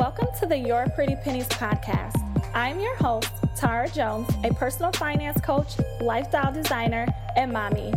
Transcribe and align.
Welcome 0.00 0.28
to 0.38 0.46
the 0.46 0.56
Your 0.56 0.86
Pretty 0.94 1.14
Pennies 1.14 1.46
podcast. 1.48 2.16
I'm 2.54 2.80
your 2.80 2.96
host, 2.96 3.28
Tara 3.54 3.86
Jones, 3.86 4.30
a 4.44 4.54
personal 4.54 4.92
finance 4.92 5.38
coach, 5.42 5.74
lifestyle 6.00 6.50
designer, 6.50 7.06
and 7.36 7.52
mommy. 7.52 7.92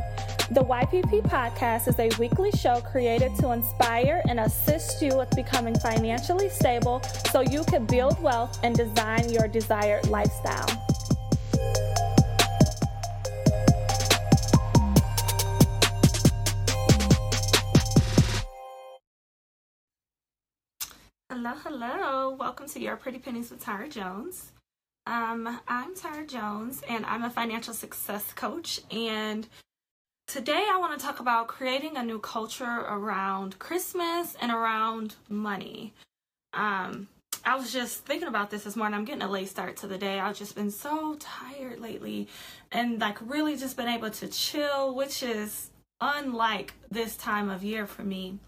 The 0.52 0.66
YPP 0.66 1.22
podcast 1.22 1.88
is 1.88 1.98
a 2.00 2.10
weekly 2.20 2.52
show 2.52 2.82
created 2.82 3.34
to 3.38 3.54
inspire 3.54 4.22
and 4.28 4.42
assist 4.42 5.02
you 5.02 5.18
with 5.18 5.30
becoming 5.34 5.80
financially 5.80 6.50
stable 6.50 7.02
so 7.32 7.40
you 7.40 7.64
can 7.64 7.86
build 7.86 8.22
wealth 8.22 8.60
and 8.64 8.76
design 8.76 9.30
your 9.30 9.48
desired 9.48 10.06
lifestyle. 10.10 10.68
Hello, 21.46 21.58
hello. 21.62 22.30
Welcome 22.40 22.70
to 22.70 22.80
Your 22.80 22.96
Pretty 22.96 23.20
Pennies 23.20 23.52
with 23.52 23.62
Tara 23.62 23.90
Jones. 23.90 24.54
Um, 25.06 25.60
I'm 25.68 25.94
Tara 25.94 26.26
Jones 26.26 26.82
and 26.88 27.06
I'm 27.06 27.26
a 27.26 27.30
financial 27.30 27.74
success 27.74 28.32
coach. 28.32 28.80
And 28.90 29.46
today 30.26 30.66
I 30.72 30.78
want 30.78 30.98
to 30.98 31.06
talk 31.06 31.20
about 31.20 31.50
creating 31.50 31.98
a 31.98 32.04
new 32.04 32.18
culture 32.20 32.64
around 32.64 33.60
Christmas 33.60 34.38
and 34.40 34.54
around 34.54 35.16
money. 35.28 35.92
Um, 36.54 37.10
I 37.44 37.58
was 37.58 37.74
just 37.74 38.06
thinking 38.06 38.30
about 38.30 38.50
this 38.50 38.64
this 38.64 38.78
morning. 38.78 38.98
I'm 38.98 39.04
getting 39.04 39.22
a 39.22 39.30
late 39.30 39.50
start 39.50 39.76
to 39.78 39.88
the 39.88 39.98
day. 39.98 40.22
I've 40.22 40.38
just 40.38 40.56
been 40.56 40.72
so 40.72 41.18
tired 41.20 41.82
lately 41.82 42.30
and 42.72 43.02
like 43.02 43.18
really 43.20 43.58
just 43.58 43.76
been 43.76 43.90
able 43.90 44.12
to 44.12 44.30
chill, 44.30 44.96
which 44.96 45.22
is 45.22 45.72
unlike 46.00 46.74
this 46.90 47.18
time 47.18 47.50
of 47.50 47.66
year 47.66 47.86
for 47.86 48.04
me 48.04 48.40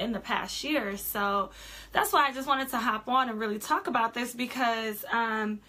in 0.00 0.12
the 0.12 0.18
past 0.18 0.64
year. 0.64 0.96
So 0.96 1.50
that's 1.92 2.12
why 2.12 2.26
I 2.26 2.32
just 2.32 2.48
wanted 2.48 2.70
to 2.70 2.78
hop 2.78 3.06
on 3.06 3.28
and 3.28 3.38
really 3.38 3.58
talk 3.58 3.86
about 3.86 4.14
this 4.14 4.34
because 4.34 5.04
um, 5.12 5.60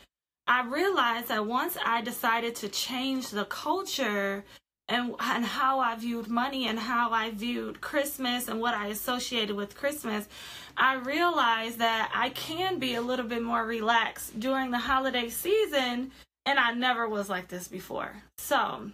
I 0.47 0.65
realized 0.65 1.27
that 1.27 1.45
once 1.45 1.77
I 1.85 2.01
decided 2.01 2.55
to 2.57 2.69
change 2.69 3.29
the 3.29 3.45
culture 3.45 4.43
and, 4.87 5.15
and 5.19 5.45
how 5.45 5.79
I 5.79 5.95
viewed 5.95 6.27
money 6.27 6.67
and 6.67 6.79
how 6.79 7.11
I 7.11 7.31
viewed 7.31 7.81
Christmas 7.81 8.47
and 8.47 8.59
what 8.59 8.73
I 8.73 8.87
associated 8.87 9.55
with 9.55 9.75
Christmas, 9.75 10.27
I 10.75 10.95
realized 10.95 11.79
that 11.79 12.11
I 12.13 12.29
can 12.29 12.79
be 12.79 12.95
a 12.95 13.01
little 13.01 13.25
bit 13.25 13.43
more 13.43 13.65
relaxed 13.65 14.39
during 14.39 14.71
the 14.71 14.79
holiday 14.79 15.29
season. 15.29 16.11
And 16.45 16.57
I 16.57 16.73
never 16.73 17.07
was 17.07 17.29
like 17.29 17.49
this 17.49 17.67
before. 17.67 18.23
So, 18.37 18.89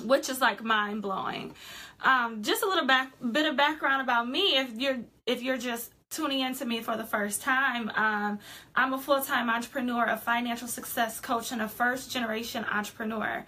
which 0.00 0.28
is 0.28 0.40
like 0.40 0.62
mind 0.62 1.02
blowing. 1.02 1.54
Um, 2.02 2.42
just 2.42 2.62
a 2.62 2.66
little 2.66 2.86
back 2.86 3.12
bit 3.32 3.46
of 3.46 3.56
background 3.56 4.02
about 4.02 4.28
me. 4.28 4.56
If 4.56 4.78
you're 4.78 4.98
if 5.26 5.42
you're 5.42 5.58
just 5.58 5.90
tuning 6.10 6.40
in 6.40 6.54
to 6.54 6.64
me 6.64 6.80
for 6.80 6.96
the 6.96 7.04
first 7.04 7.42
time, 7.42 7.90
um, 7.94 8.38
I'm 8.74 8.92
a 8.92 8.98
full 8.98 9.20
time 9.22 9.50
entrepreneur, 9.50 10.04
a 10.06 10.16
financial 10.16 10.68
success 10.68 11.20
coach, 11.20 11.52
and 11.52 11.62
a 11.62 11.68
first 11.68 12.10
generation 12.10 12.64
entrepreneur. 12.64 13.44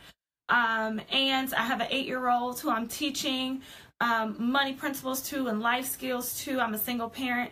Um, 0.49 1.01
and 1.11 1.53
I 1.55 1.63
have 1.63 1.81
an 1.81 1.89
eight 1.91 2.07
year 2.07 2.29
old 2.29 2.61
who 2.61 2.71
I'm 2.71 2.89
teaching 2.89 3.63
um, 4.01 4.37
money 4.39 4.75
principles 4.75 5.23
to 5.31 5.49
and 5.49 5.61
life 5.61 5.87
skills 5.87 6.41
to. 6.43 6.61
I'm 6.61 6.75
a 6.75 6.79
single 6.79 7.09
parent. 7.09 7.51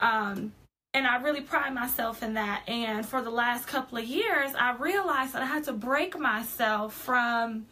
Um, 0.00 0.52
and 0.94 1.06
I 1.06 1.16
really 1.16 1.42
pride 1.42 1.74
myself 1.74 2.22
in 2.22 2.34
that. 2.34 2.62
And 2.68 3.04
for 3.04 3.20
the 3.20 3.30
last 3.30 3.66
couple 3.66 3.98
of 3.98 4.04
years, 4.04 4.52
I 4.58 4.74
realized 4.76 5.34
that 5.34 5.42
I 5.42 5.46
had 5.46 5.64
to 5.64 5.72
break 5.72 6.18
myself 6.18 6.94
from 6.94 7.66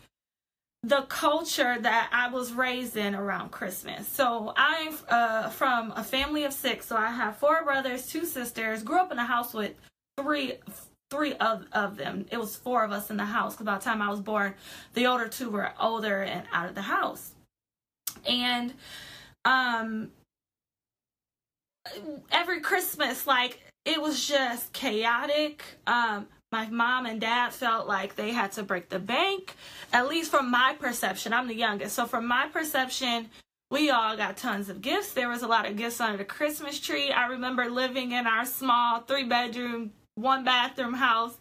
the 0.85 1.03
culture 1.03 1.79
that 1.81 2.11
I 2.13 2.29
was 2.29 2.53
raised 2.53 2.97
in 2.97 3.15
around 3.15 3.51
Christmas. 3.51 4.07
So 4.07 4.53
I'm 4.55 4.95
uh, 5.09 5.49
from 5.49 5.93
a 5.97 6.05
family 6.05 6.45
of 6.45 6.53
six. 6.53 6.87
So 6.87 6.97
I 6.97 7.11
have 7.11 7.39
four 7.39 7.65
brothers, 7.65 8.07
two 8.07 8.27
sisters. 8.27 8.83
Grew 8.83 8.99
up 8.99 9.11
in 9.11 9.19
a 9.19 9.25
house 9.25 9.55
with 9.55 9.73
three 10.19 10.55
three 11.11 11.35
of, 11.35 11.65
of 11.73 11.97
them. 11.97 12.27
It 12.31 12.39
was 12.39 12.57
four 12.57 12.85
of 12.85 12.93
us 12.93 13.11
in 13.11 13.17
the 13.17 13.25
house. 13.25 13.57
Cause 13.57 13.65
by 13.65 13.79
the 13.79 13.85
time 13.85 14.03
I 14.03 14.11
was 14.11 14.21
born, 14.21 14.55
the 14.93 15.07
older 15.07 15.29
two 15.29 15.49
were 15.49 15.73
older 15.81 16.23
and 16.23 16.47
out 16.53 16.69
of 16.69 16.75
the 16.75 16.83
house. 16.83 17.33
And 18.27 18.75
um 19.45 20.11
every 22.31 22.61
Christmas, 22.61 23.27
like 23.27 23.61
it 23.87 24.03
was 24.03 24.27
just 24.27 24.73
chaotic. 24.73 25.65
Um, 25.87 26.27
my 26.55 26.69
mom 26.69 27.05
and 27.05 27.21
dad 27.21 27.53
felt 27.53 27.89
like 27.89 28.15
they 28.15 28.31
had 28.31 28.53
to 28.53 28.63
break 28.63 28.89
the 28.89 29.01
bank, 29.01 29.57
at 29.93 30.07
least 30.07 30.31
from 30.31 30.53
my 30.53 30.77
perception. 30.79 31.33
I'm 31.33 31.49
the 31.49 31.55
youngest. 31.57 31.97
So, 31.97 32.07
from 32.07 32.29
my 32.29 32.47
perception, 32.47 33.29
we 33.73 33.91
all 33.91 34.17
got 34.17 34.37
tons 34.37 34.69
of 34.69 34.81
gifts. 34.81 35.15
There 35.15 35.29
was 35.29 35.43
a 35.43 35.49
lot 35.49 35.67
of 35.67 35.75
gifts 35.77 36.01
under 36.01 36.17
the 36.17 36.25
Christmas 36.25 36.79
tree. 36.79 37.11
I 37.11 37.27
remember 37.27 37.69
living 37.69 38.13
in 38.13 38.29
our 38.29 38.47
small 38.47 39.01
three 39.01 39.25
bedroom, 39.25 39.91
one 40.15 40.45
bathroom 40.45 40.95
house 40.95 41.37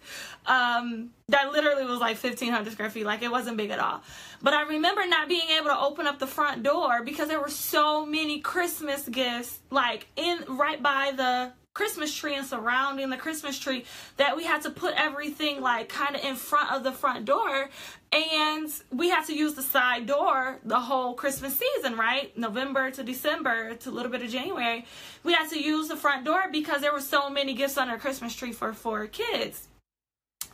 um, 0.47 1.11
that 1.27 1.51
literally 1.51 1.85
was 1.85 1.99
like 1.99 2.17
1,500 2.17 2.73
square 2.73 2.89
feet. 2.89 3.05
Like 3.05 3.21
it 3.21 3.29
wasn't 3.29 3.57
big 3.57 3.69
at 3.69 3.77
all. 3.77 4.01
But 4.41 4.55
I 4.55 4.63
remember 4.63 5.05
not 5.05 5.27
being 5.27 5.47
able 5.59 5.67
to 5.67 5.79
open 5.79 6.07
up 6.07 6.17
the 6.17 6.25
front 6.25 6.63
door 6.63 7.03
because 7.03 7.27
there 7.27 7.39
were 7.39 7.51
so 7.51 8.03
many 8.03 8.39
Christmas 8.39 9.07
gifts, 9.07 9.59
like 9.69 10.07
in 10.15 10.39
right 10.47 10.81
by 10.81 11.11
the 11.15 11.51
Christmas 11.73 12.13
tree 12.13 12.35
and 12.35 12.45
surrounding 12.45 13.09
the 13.09 13.17
Christmas 13.17 13.57
tree 13.57 13.85
that 14.17 14.37
we 14.37 14.43
had 14.43 14.61
to 14.61 14.69
put 14.69 14.93
everything 14.95 15.59
like 15.59 15.89
kind 15.89 16.15
of 16.15 16.23
in 16.23 16.35
front 16.35 16.71
of 16.71 16.83
the 16.83 16.91
front 16.91 17.25
door 17.25 17.69
and 18.11 18.69
we 18.91 19.09
had 19.09 19.25
to 19.25 19.33
use 19.33 19.55
the 19.55 19.63
side 19.63 20.05
door 20.05 20.59
the 20.63 20.79
whole 20.79 21.15
Christmas 21.15 21.57
season, 21.57 21.97
right? 21.97 22.35
November 22.37 22.91
to 22.91 23.03
December 23.03 23.73
to 23.75 23.89
a 23.89 23.91
little 23.91 24.11
bit 24.11 24.21
of 24.21 24.29
January. 24.29 24.85
We 25.23 25.33
had 25.33 25.49
to 25.49 25.59
use 25.59 25.87
the 25.87 25.95
front 25.95 26.25
door 26.25 26.43
because 26.51 26.81
there 26.81 26.93
were 26.93 27.01
so 27.01 27.29
many 27.29 27.55
gifts 27.55 27.77
under 27.77 27.97
Christmas 27.97 28.35
tree 28.35 28.51
for 28.51 28.71
four 28.73 29.07
kids. 29.07 29.67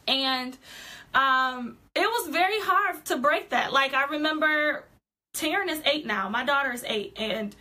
And 0.08 0.58
um 1.14 1.78
it 1.96 2.08
was 2.08 2.30
very 2.30 2.62
hard 2.62 3.04
to 3.06 3.18
break 3.18 3.50
that. 3.50 3.74
Like 3.74 3.94
I 3.94 4.06
remember 4.06 4.86
Taryn 5.36 5.70
is 5.70 5.82
8 5.86 6.06
now. 6.06 6.30
My 6.30 6.44
daughter 6.46 6.72
is 6.72 6.84
8 6.88 7.14
and 7.18 7.56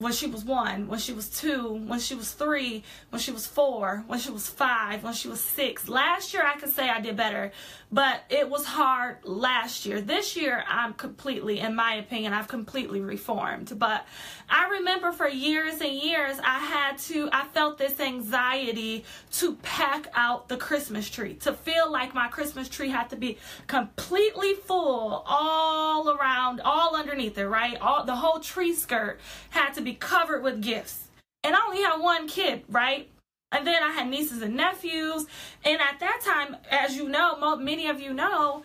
when 0.00 0.14
she 0.14 0.26
was 0.26 0.42
one, 0.46 0.88
when 0.88 0.98
she 0.98 1.12
was 1.12 1.28
two, 1.28 1.74
when 1.86 2.00
she 2.00 2.14
was 2.14 2.32
three, 2.32 2.82
when 3.10 3.20
she 3.20 3.30
was 3.30 3.46
four, 3.46 4.02
when 4.06 4.18
she 4.18 4.30
was 4.30 4.48
five, 4.48 5.04
when 5.04 5.12
she 5.12 5.28
was 5.28 5.40
six. 5.40 5.90
Last 5.90 6.32
year, 6.32 6.42
I 6.42 6.58
could 6.58 6.70
say 6.70 6.88
I 6.88 7.02
did 7.02 7.18
better, 7.18 7.52
but 7.92 8.22
it 8.30 8.48
was 8.48 8.64
hard 8.64 9.18
last 9.24 9.84
year. 9.84 10.00
This 10.00 10.38
year, 10.38 10.64
I'm 10.66 10.94
completely, 10.94 11.60
in 11.60 11.74
my 11.74 11.96
opinion, 11.96 12.32
I've 12.32 12.48
completely 12.48 13.02
reformed. 13.02 13.78
But 13.78 14.06
I 14.48 14.70
remember 14.70 15.12
for 15.12 15.28
years 15.28 15.82
and 15.82 15.92
years, 15.92 16.38
I 16.42 16.60
had 16.60 16.96
to, 17.00 17.28
I 17.30 17.44
felt 17.48 17.76
this 17.76 18.00
anxiety 18.00 19.04
to 19.32 19.56
pack 19.56 20.06
out 20.14 20.48
the 20.48 20.56
Christmas 20.56 21.10
tree, 21.10 21.34
to 21.40 21.52
feel 21.52 21.92
like 21.92 22.14
my 22.14 22.28
Christmas 22.28 22.70
tree 22.70 22.88
had 22.88 23.10
to 23.10 23.16
be 23.16 23.36
completely 23.66 24.54
full 24.54 25.22
all 25.26 26.08
around, 26.08 26.62
all 26.62 26.79
underneath 27.00 27.36
it, 27.38 27.46
right? 27.46 27.76
All 27.80 28.04
the 28.04 28.16
whole 28.16 28.40
tree 28.40 28.74
skirt 28.74 29.20
had 29.50 29.72
to 29.74 29.80
be 29.80 29.94
covered 29.94 30.42
with 30.42 30.62
gifts. 30.62 31.08
And 31.42 31.56
I 31.56 31.60
only 31.66 31.82
had 31.82 31.96
one 31.96 32.28
kid, 32.28 32.64
right? 32.68 33.10
And 33.52 33.66
then 33.66 33.82
I 33.82 33.90
had 33.90 34.08
nieces 34.08 34.42
and 34.42 34.54
nephews. 34.54 35.26
And 35.64 35.80
at 35.80 35.98
that 36.00 36.20
time, 36.24 36.56
as 36.70 36.96
you 36.96 37.08
know, 37.08 37.56
many 37.56 37.88
of 37.88 38.00
you 38.00 38.12
know, 38.12 38.62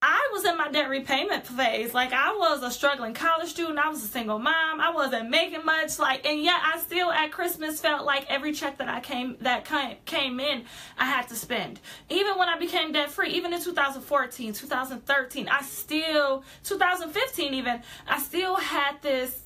I 0.00 0.28
was 0.32 0.44
in 0.44 0.56
my 0.56 0.70
debt 0.70 0.88
repayment 0.88 1.44
phase. 1.44 1.92
Like 1.92 2.12
I 2.12 2.32
was 2.32 2.62
a 2.62 2.70
struggling 2.70 3.14
college 3.14 3.48
student. 3.48 3.78
I 3.80 3.88
was 3.88 4.04
a 4.04 4.06
single 4.06 4.38
mom. 4.38 4.80
I 4.80 4.90
wasn't 4.90 5.28
making 5.28 5.64
much. 5.64 5.98
Like, 5.98 6.24
and 6.24 6.40
yet 6.40 6.60
I 6.64 6.78
still 6.78 7.10
at 7.10 7.32
Christmas 7.32 7.80
felt 7.80 8.06
like 8.06 8.24
every 8.28 8.52
check 8.52 8.78
that 8.78 8.88
I 8.88 9.00
came 9.00 9.36
that 9.40 9.64
came 9.64 9.96
came 10.04 10.38
in, 10.38 10.64
I 10.96 11.06
had 11.06 11.26
to 11.28 11.34
spend. 11.34 11.80
Even 12.08 12.38
when 12.38 12.48
I 12.48 12.56
became 12.56 12.92
debt 12.92 13.10
free, 13.10 13.30
even 13.30 13.52
in 13.52 13.60
2014, 13.60 14.52
2013, 14.52 15.48
I 15.48 15.62
still 15.62 16.44
2015 16.62 17.54
even, 17.54 17.82
I 18.06 18.20
still 18.20 18.54
had 18.54 19.02
this 19.02 19.42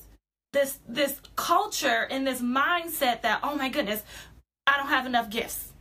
this 0.51 0.77
this 0.87 1.19
culture 1.35 2.07
and 2.11 2.27
this 2.27 2.41
mindset 2.41 3.23
that 3.23 3.39
oh 3.41 3.55
my 3.55 3.69
goodness, 3.69 4.03
I 4.67 4.77
don't 4.77 4.89
have 4.89 5.07
enough 5.07 5.31
gifts. 5.31 5.73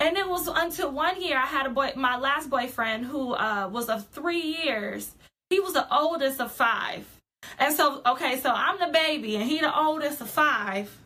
And 0.00 0.16
it 0.16 0.26
was 0.26 0.48
until 0.48 0.90
one 0.90 1.20
year 1.20 1.36
I 1.36 1.44
had 1.44 1.66
a 1.66 1.70
boy, 1.70 1.92
my 1.94 2.16
last 2.16 2.48
boyfriend 2.48 3.04
who 3.04 3.34
uh, 3.34 3.68
was 3.70 3.90
of 3.90 4.08
three 4.08 4.40
years. 4.64 5.12
He 5.50 5.60
was 5.60 5.74
the 5.74 5.86
oldest 5.94 6.40
of 6.40 6.50
five. 6.50 7.06
And 7.58 7.74
so, 7.74 8.00
okay, 8.06 8.40
so 8.40 8.50
I'm 8.50 8.78
the 8.78 8.92
baby 8.92 9.36
and 9.36 9.44
he 9.44 9.60
the 9.60 9.76
oldest 9.76 10.22
of 10.22 10.30
five. 10.30 10.96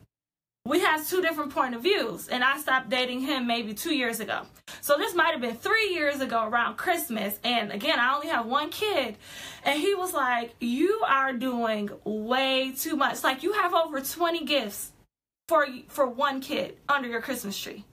We 0.65 0.81
have 0.81 1.07
two 1.07 1.21
different 1.21 1.53
point 1.53 1.75
of 1.75 1.83
views 1.83 2.29
and 2.29 2.43
i 2.43 2.57
stopped 2.59 2.89
dating 2.89 3.21
him 3.21 3.47
maybe 3.47 3.75
two 3.75 3.95
years 3.95 4.21
ago. 4.21 4.43
So 4.81 4.97
this 4.97 5.15
might 5.15 5.33
have 5.33 5.41
been 5.41 5.57
three 5.57 5.93
years 5.93 6.21
ago 6.21 6.47
around 6.47 6.77
christmas. 6.77 7.39
And 7.43 7.73
again 7.73 7.99
i 7.99 8.15
only 8.15 8.29
have 8.29 8.47
one 8.47 8.71
kid. 8.71 9.17
And 9.65 9.79
he 9.79 9.95
was 9.95 10.15
like 10.15 10.55
you 10.61 11.03
are 11.07 11.33
doing 11.33 11.91
way 12.05 12.73
too 12.79 12.97
much. 12.97 13.25
Like 13.25 13.43
you 13.43 13.53
have 13.55 13.75
over 13.75 14.01
20 14.01 14.45
gifts 14.45 14.93
for 15.49 15.67
for 15.89 16.07
one 16.07 16.41
kid 16.41 16.77
under 16.89 17.09
your 17.09 17.21
christmas 17.21 17.59
tree 17.59 17.85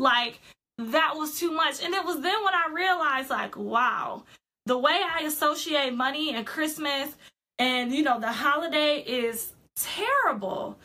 like 0.00 0.40
that 0.78 1.14
was 1.16 1.38
too 1.38 1.50
much 1.50 1.82
and 1.82 1.94
it 1.94 2.04
was 2.04 2.20
then 2.20 2.44
when 2.44 2.54
i 2.54 2.68
realized 2.72 3.30
like 3.30 3.56
wow 3.56 4.22
the 4.66 4.76
way 4.76 5.00
i 5.04 5.22
associate 5.22 5.94
money 5.94 6.34
and 6.34 6.46
christmas 6.46 7.14
and 7.58 7.92
you 7.92 8.02
know 8.02 8.18
the 8.18 8.32
holiday 8.32 9.00
is 9.00 9.52
terrible 9.76 10.76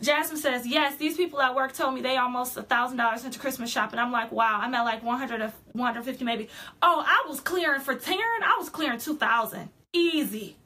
Jasmine 0.00 0.38
says, 0.38 0.66
yes, 0.66 0.96
these 0.96 1.16
people 1.16 1.40
at 1.40 1.54
work 1.54 1.72
told 1.72 1.94
me 1.94 2.00
they 2.00 2.16
almost 2.16 2.56
a 2.56 2.62
thousand 2.62 2.98
dollars 2.98 3.24
into 3.24 3.38
Christmas 3.38 3.70
shopping. 3.70 3.98
I'm 3.98 4.12
like, 4.12 4.30
wow, 4.30 4.58
I'm 4.60 4.74
at 4.74 4.82
like 4.82 5.02
100 5.02 5.40
or 5.40 5.52
150 5.72 6.24
maybe. 6.24 6.48
Oh, 6.82 7.02
I 7.04 7.28
was 7.28 7.40
clearing 7.40 7.80
for 7.80 7.94
Taryn. 7.94 8.42
I 8.44 8.56
was 8.58 8.68
clearing 8.68 9.00
2,000. 9.00 9.68
Easy. 9.92 10.56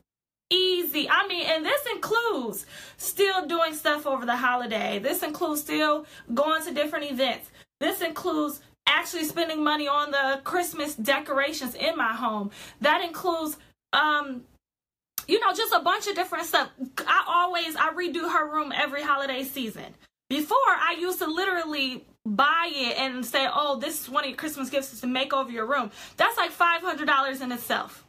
Easy. 0.50 1.08
I 1.08 1.26
mean, 1.28 1.46
and 1.46 1.64
this 1.64 1.80
includes 1.94 2.66
still 2.98 3.46
doing 3.46 3.72
stuff 3.72 4.06
over 4.06 4.26
the 4.26 4.36
holiday. 4.36 4.98
This 4.98 5.22
includes 5.22 5.62
still 5.62 6.04
going 6.34 6.62
to 6.64 6.74
different 6.74 7.10
events. 7.10 7.50
This 7.82 8.00
includes 8.00 8.60
actually 8.86 9.24
spending 9.24 9.64
money 9.64 9.88
on 9.88 10.12
the 10.12 10.40
Christmas 10.44 10.94
decorations 10.94 11.74
in 11.74 11.96
my 11.96 12.14
home. 12.14 12.52
That 12.80 13.02
includes 13.02 13.56
um 13.92 14.44
you 15.26 15.40
know, 15.40 15.52
just 15.52 15.72
a 15.72 15.80
bunch 15.80 16.06
of 16.06 16.14
different 16.14 16.46
stuff. 16.46 16.70
I 17.06 17.24
always 17.26 17.74
I 17.74 17.92
redo 17.92 18.32
her 18.32 18.48
room 18.48 18.72
every 18.72 19.02
holiday 19.02 19.42
season. 19.42 19.94
Before 20.30 20.58
I 20.58 20.96
used 20.98 21.18
to 21.18 21.26
literally 21.26 22.04
buy 22.24 22.70
it 22.72 22.98
and 22.98 23.26
say, 23.26 23.48
"Oh, 23.52 23.80
this 23.80 24.00
is 24.00 24.08
one 24.08 24.22
of 24.22 24.30
your 24.30 24.36
Christmas 24.36 24.70
gifts 24.70 24.92
is 24.92 25.00
to 25.00 25.08
make 25.08 25.32
over 25.32 25.50
your 25.50 25.66
room." 25.66 25.90
That's 26.16 26.36
like 26.36 26.52
five 26.52 26.82
hundred 26.82 27.06
dollars 27.06 27.40
in 27.40 27.50
itself. 27.50 28.06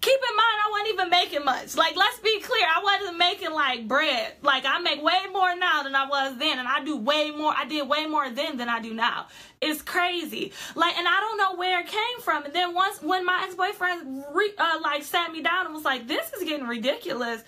Keep 0.00 0.20
in 0.30 0.36
mind, 0.36 0.56
I 0.64 0.70
wasn't 0.70 0.94
even 0.94 1.10
making 1.10 1.44
much. 1.44 1.76
Like, 1.76 1.96
let's 1.96 2.18
be 2.20 2.40
clear, 2.40 2.64
I 2.64 2.82
wasn't 2.82 3.18
making 3.18 3.52
like 3.52 3.88
bread. 3.88 4.34
Like, 4.42 4.64
I 4.66 4.78
make 4.80 5.02
way 5.02 5.18
more 5.32 5.56
now 5.56 5.82
than 5.82 5.94
I 5.94 6.06
was 6.06 6.36
then, 6.38 6.58
and 6.58 6.68
I 6.68 6.84
do 6.84 6.96
way 6.96 7.30
more. 7.30 7.52
I 7.56 7.64
did 7.66 7.88
way 7.88 8.06
more 8.06 8.30
then 8.30 8.56
than 8.56 8.68
I 8.68 8.80
do 8.80 8.94
now. 8.94 9.26
It's 9.60 9.82
crazy. 9.82 10.52
Like, 10.74 10.96
and 10.96 11.08
I 11.08 11.20
don't 11.20 11.38
know 11.38 11.56
where 11.56 11.80
it 11.80 11.86
came 11.86 12.20
from. 12.22 12.44
And 12.44 12.54
then 12.54 12.74
once, 12.74 13.02
when 13.02 13.24
my 13.24 13.44
ex 13.44 13.54
boyfriend 13.54 14.24
re, 14.32 14.52
uh, 14.58 14.78
like 14.82 15.02
sat 15.02 15.32
me 15.32 15.42
down 15.42 15.66
and 15.66 15.74
was 15.74 15.84
like, 15.84 16.06
"This 16.06 16.32
is 16.32 16.44
getting 16.44 16.66
ridiculous," 16.66 17.42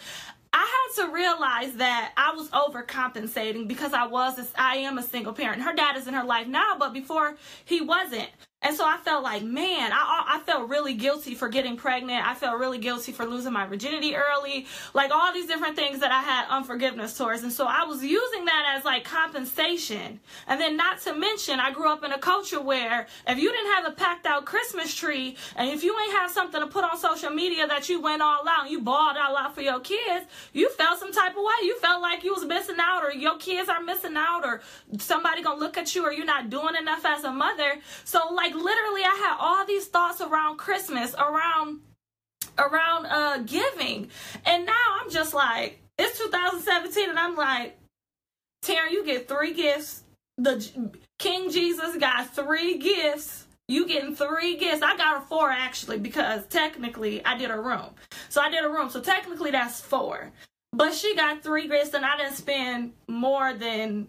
I 0.52 0.90
had 0.96 1.04
to 1.04 1.12
realize 1.12 1.74
that 1.74 2.12
I 2.16 2.32
was 2.32 2.48
overcompensating 2.50 3.68
because 3.68 3.92
I 3.92 4.06
was, 4.06 4.38
a, 4.38 4.46
I 4.60 4.76
am 4.76 4.98
a 4.98 5.02
single 5.02 5.32
parent. 5.32 5.62
Her 5.62 5.74
dad 5.74 5.96
is 5.96 6.06
in 6.06 6.14
her 6.14 6.24
life 6.24 6.46
now, 6.46 6.76
but 6.78 6.92
before 6.92 7.36
he 7.64 7.80
wasn't. 7.80 8.28
And 8.60 8.76
so 8.76 8.84
I 8.84 8.96
felt 8.96 9.22
like, 9.22 9.44
man, 9.44 9.92
I, 9.92 10.24
I 10.26 10.40
felt 10.40 10.68
really 10.68 10.94
guilty 10.94 11.36
for 11.36 11.48
getting 11.48 11.76
pregnant. 11.76 12.26
I 12.26 12.34
felt 12.34 12.58
really 12.58 12.78
guilty 12.78 13.12
for 13.12 13.24
losing 13.24 13.52
my 13.52 13.66
virginity 13.66 14.16
early. 14.16 14.66
Like 14.94 15.12
all 15.12 15.32
these 15.32 15.46
different 15.46 15.76
things 15.76 16.00
that 16.00 16.10
I 16.10 16.22
had 16.22 16.46
unforgiveness 16.48 17.16
towards. 17.16 17.44
And 17.44 17.52
so 17.52 17.66
I 17.66 17.84
was 17.84 18.02
using 18.02 18.46
that 18.46 18.74
as 18.76 18.84
like 18.84 19.04
compensation. 19.04 20.18
And 20.48 20.60
then 20.60 20.76
not 20.76 21.00
to 21.02 21.14
mention, 21.14 21.60
I 21.60 21.70
grew 21.70 21.88
up 21.88 22.02
in 22.02 22.10
a 22.10 22.18
culture 22.18 22.60
where 22.60 23.06
if 23.28 23.38
you 23.38 23.52
didn't 23.52 23.72
have 23.74 23.86
a 23.86 23.92
packed 23.92 24.26
out 24.26 24.44
Christmas 24.44 24.92
tree 24.92 25.36
and 25.54 25.70
if 25.70 25.84
you 25.84 25.96
ain't 25.96 26.14
have 26.14 26.32
something 26.32 26.60
to 26.60 26.66
put 26.66 26.82
on 26.82 26.98
social 26.98 27.30
media 27.30 27.64
that 27.68 27.88
you 27.88 28.00
went 28.00 28.22
all 28.22 28.46
out 28.48 28.62
and 28.62 28.70
you 28.72 28.80
bought 28.80 29.16
all 29.16 29.36
out 29.36 29.54
for 29.54 29.60
your 29.60 29.78
kids, 29.78 30.26
you 30.52 30.68
felt 30.70 30.98
some 30.98 31.12
type 31.12 31.36
of 31.36 31.44
way. 31.44 31.54
You 31.62 31.78
felt 31.78 32.02
like 32.02 32.24
you 32.24 32.34
was 32.34 32.44
missing 32.44 32.76
out 32.80 33.04
or 33.04 33.12
your 33.12 33.36
kids 33.36 33.68
are 33.68 33.82
missing 33.82 34.16
out 34.16 34.44
or 34.44 34.62
somebody 34.98 35.42
gonna 35.44 35.60
look 35.60 35.78
at 35.78 35.94
you 35.94 36.04
or 36.04 36.12
you're 36.12 36.26
not 36.26 36.50
doing 36.50 36.74
enough 36.74 37.04
as 37.04 37.22
a 37.22 37.30
mother. 37.30 37.78
So 38.02 38.18
like 38.32 38.47
like 38.48 38.64
literally 38.64 39.04
I 39.04 39.14
had 39.20 39.36
all 39.38 39.66
these 39.66 39.86
thoughts 39.86 40.20
around 40.20 40.58
Christmas, 40.58 41.14
around 41.14 41.80
around 42.58 43.06
uh 43.06 43.38
giving. 43.38 44.08
And 44.44 44.66
now 44.66 44.98
I'm 45.00 45.10
just 45.10 45.34
like, 45.34 45.80
it's 45.98 46.18
2017 46.18 47.10
and 47.10 47.18
I'm 47.18 47.36
like, 47.36 47.78
Taryn, 48.64 48.90
you 48.90 49.04
get 49.04 49.28
three 49.28 49.54
gifts. 49.54 50.02
The 50.38 50.90
King 51.18 51.50
Jesus 51.50 51.96
got 51.96 52.34
three 52.34 52.78
gifts. 52.78 53.46
You 53.66 53.86
getting 53.86 54.16
three 54.16 54.56
gifts. 54.56 54.82
I 54.82 54.96
got 54.96 55.22
a 55.22 55.26
four 55.26 55.50
actually 55.50 55.98
because 55.98 56.46
technically 56.46 57.24
I 57.24 57.36
did 57.36 57.50
a 57.50 57.60
room. 57.60 57.90
So 58.30 58.40
I 58.40 58.50
did 58.50 58.64
a 58.64 58.68
room. 58.68 58.88
So 58.88 59.00
technically 59.00 59.50
that's 59.50 59.80
four. 59.80 60.30
But 60.72 60.94
she 60.94 61.14
got 61.16 61.42
three 61.42 61.68
gifts 61.68 61.92
and 61.92 62.04
I 62.04 62.16
didn't 62.16 62.36
spend 62.36 62.92
more 63.08 63.52
than 63.52 64.08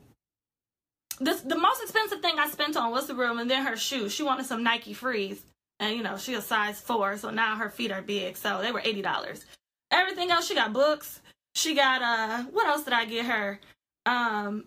this 1.19 1.41
the 1.41 1.57
most 1.57 1.81
expensive 1.81 2.21
thing 2.21 2.39
I 2.39 2.49
spent 2.49 2.77
on 2.77 2.91
was 2.91 3.07
the 3.07 3.15
room 3.15 3.39
and 3.39 3.49
then 3.49 3.65
her 3.65 3.77
shoes. 3.77 4.13
She 4.13 4.23
wanted 4.23 4.45
some 4.45 4.63
Nike 4.63 4.93
Frees. 4.93 5.41
And 5.79 5.95
you 5.95 6.03
know, 6.03 6.17
she 6.17 6.33
a 6.33 6.41
size 6.41 6.81
four, 6.81 7.17
so 7.17 7.29
now 7.29 7.55
her 7.55 7.69
feet 7.69 7.91
are 7.91 8.01
big. 8.01 8.35
So 8.35 8.61
they 8.61 8.71
were 8.71 8.81
eighty 8.83 9.01
dollars. 9.01 9.45
Everything 9.91 10.29
else, 10.29 10.47
she 10.47 10.55
got 10.55 10.73
books. 10.73 11.21
She 11.55 11.73
got 11.73 12.01
uh 12.01 12.43
what 12.51 12.67
else 12.67 12.83
did 12.83 12.93
I 12.93 13.05
get 13.05 13.25
her? 13.25 13.59
Um 14.05 14.65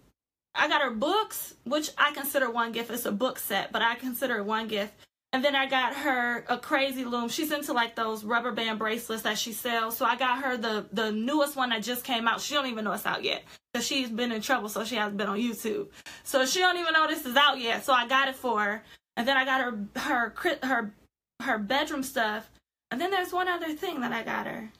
I 0.54 0.68
got 0.68 0.82
her 0.82 0.90
books, 0.90 1.54
which 1.64 1.90
I 1.96 2.12
consider 2.12 2.50
one 2.50 2.72
gift. 2.72 2.90
It's 2.90 3.06
a 3.06 3.12
book 3.12 3.38
set, 3.38 3.72
but 3.72 3.82
I 3.82 3.94
consider 3.94 4.42
one 4.42 4.68
gift. 4.68 4.92
And 5.34 5.42
then 5.42 5.56
I 5.56 5.66
got 5.66 5.94
her 5.94 6.44
a 6.48 6.58
crazy 6.58 7.04
loom. 7.04 7.30
She's 7.30 7.52
into 7.52 7.72
like 7.72 7.96
those 7.96 8.22
rubber 8.22 8.52
band 8.52 8.78
bracelets 8.78 9.22
that 9.22 9.38
she 9.38 9.52
sells. 9.52 9.96
So 9.96 10.04
I 10.04 10.16
got 10.16 10.42
her 10.44 10.58
the 10.58 10.86
the 10.92 11.10
newest 11.10 11.56
one 11.56 11.70
that 11.70 11.82
just 11.82 12.04
came 12.04 12.28
out. 12.28 12.42
She 12.42 12.54
don't 12.54 12.66
even 12.66 12.84
know 12.84 12.92
it's 12.92 13.06
out 13.06 13.24
yet 13.24 13.42
because 13.72 13.86
she's 13.86 14.10
been 14.10 14.30
in 14.30 14.42
trouble, 14.42 14.68
so 14.68 14.84
she 14.84 14.96
hasn't 14.96 15.16
been 15.16 15.28
on 15.28 15.38
YouTube. 15.38 15.88
So 16.22 16.44
she 16.44 16.58
don't 16.58 16.76
even 16.76 16.92
know 16.92 17.06
this 17.06 17.24
is 17.24 17.36
out 17.36 17.58
yet. 17.58 17.84
So 17.84 17.94
I 17.94 18.06
got 18.06 18.28
it 18.28 18.36
for 18.36 18.60
her. 18.60 18.84
And 19.16 19.26
then 19.26 19.38
I 19.38 19.44
got 19.46 19.62
her 19.62 19.78
her 19.96 20.34
her 20.62 20.94
her 21.40 21.58
bedroom 21.58 22.02
stuff. 22.02 22.50
And 22.90 23.00
then 23.00 23.10
there's 23.10 23.32
one 23.32 23.48
other 23.48 23.72
thing 23.72 24.02
that 24.02 24.12
I 24.12 24.22
got 24.22 24.46
her. 24.46 24.70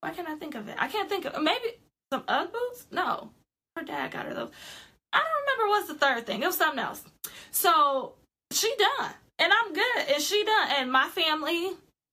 Why 0.00 0.10
can't 0.10 0.28
I 0.28 0.34
think 0.34 0.56
of 0.56 0.68
it? 0.68 0.74
I 0.78 0.88
can't 0.88 1.08
think 1.08 1.24
of 1.24 1.40
maybe 1.40 1.78
some 2.12 2.24
UGG 2.26 2.52
boots. 2.52 2.86
No, 2.90 3.30
her 3.76 3.84
dad 3.84 4.10
got 4.10 4.26
her 4.26 4.34
those. 4.34 4.50
I 5.12 5.18
don't 5.18 5.56
remember 5.56 5.68
what's 5.68 5.88
the 5.88 5.94
third 5.94 6.26
thing. 6.26 6.42
It 6.42 6.46
was 6.46 6.56
something 6.56 6.80
else. 6.80 7.04
So 7.52 8.14
she 8.54 8.74
done. 8.76 9.10
And 9.38 9.52
I'm 9.52 9.72
good. 9.72 10.14
And 10.14 10.22
she 10.22 10.44
done. 10.44 10.68
And 10.78 10.92
my 10.92 11.08
family, 11.08 11.70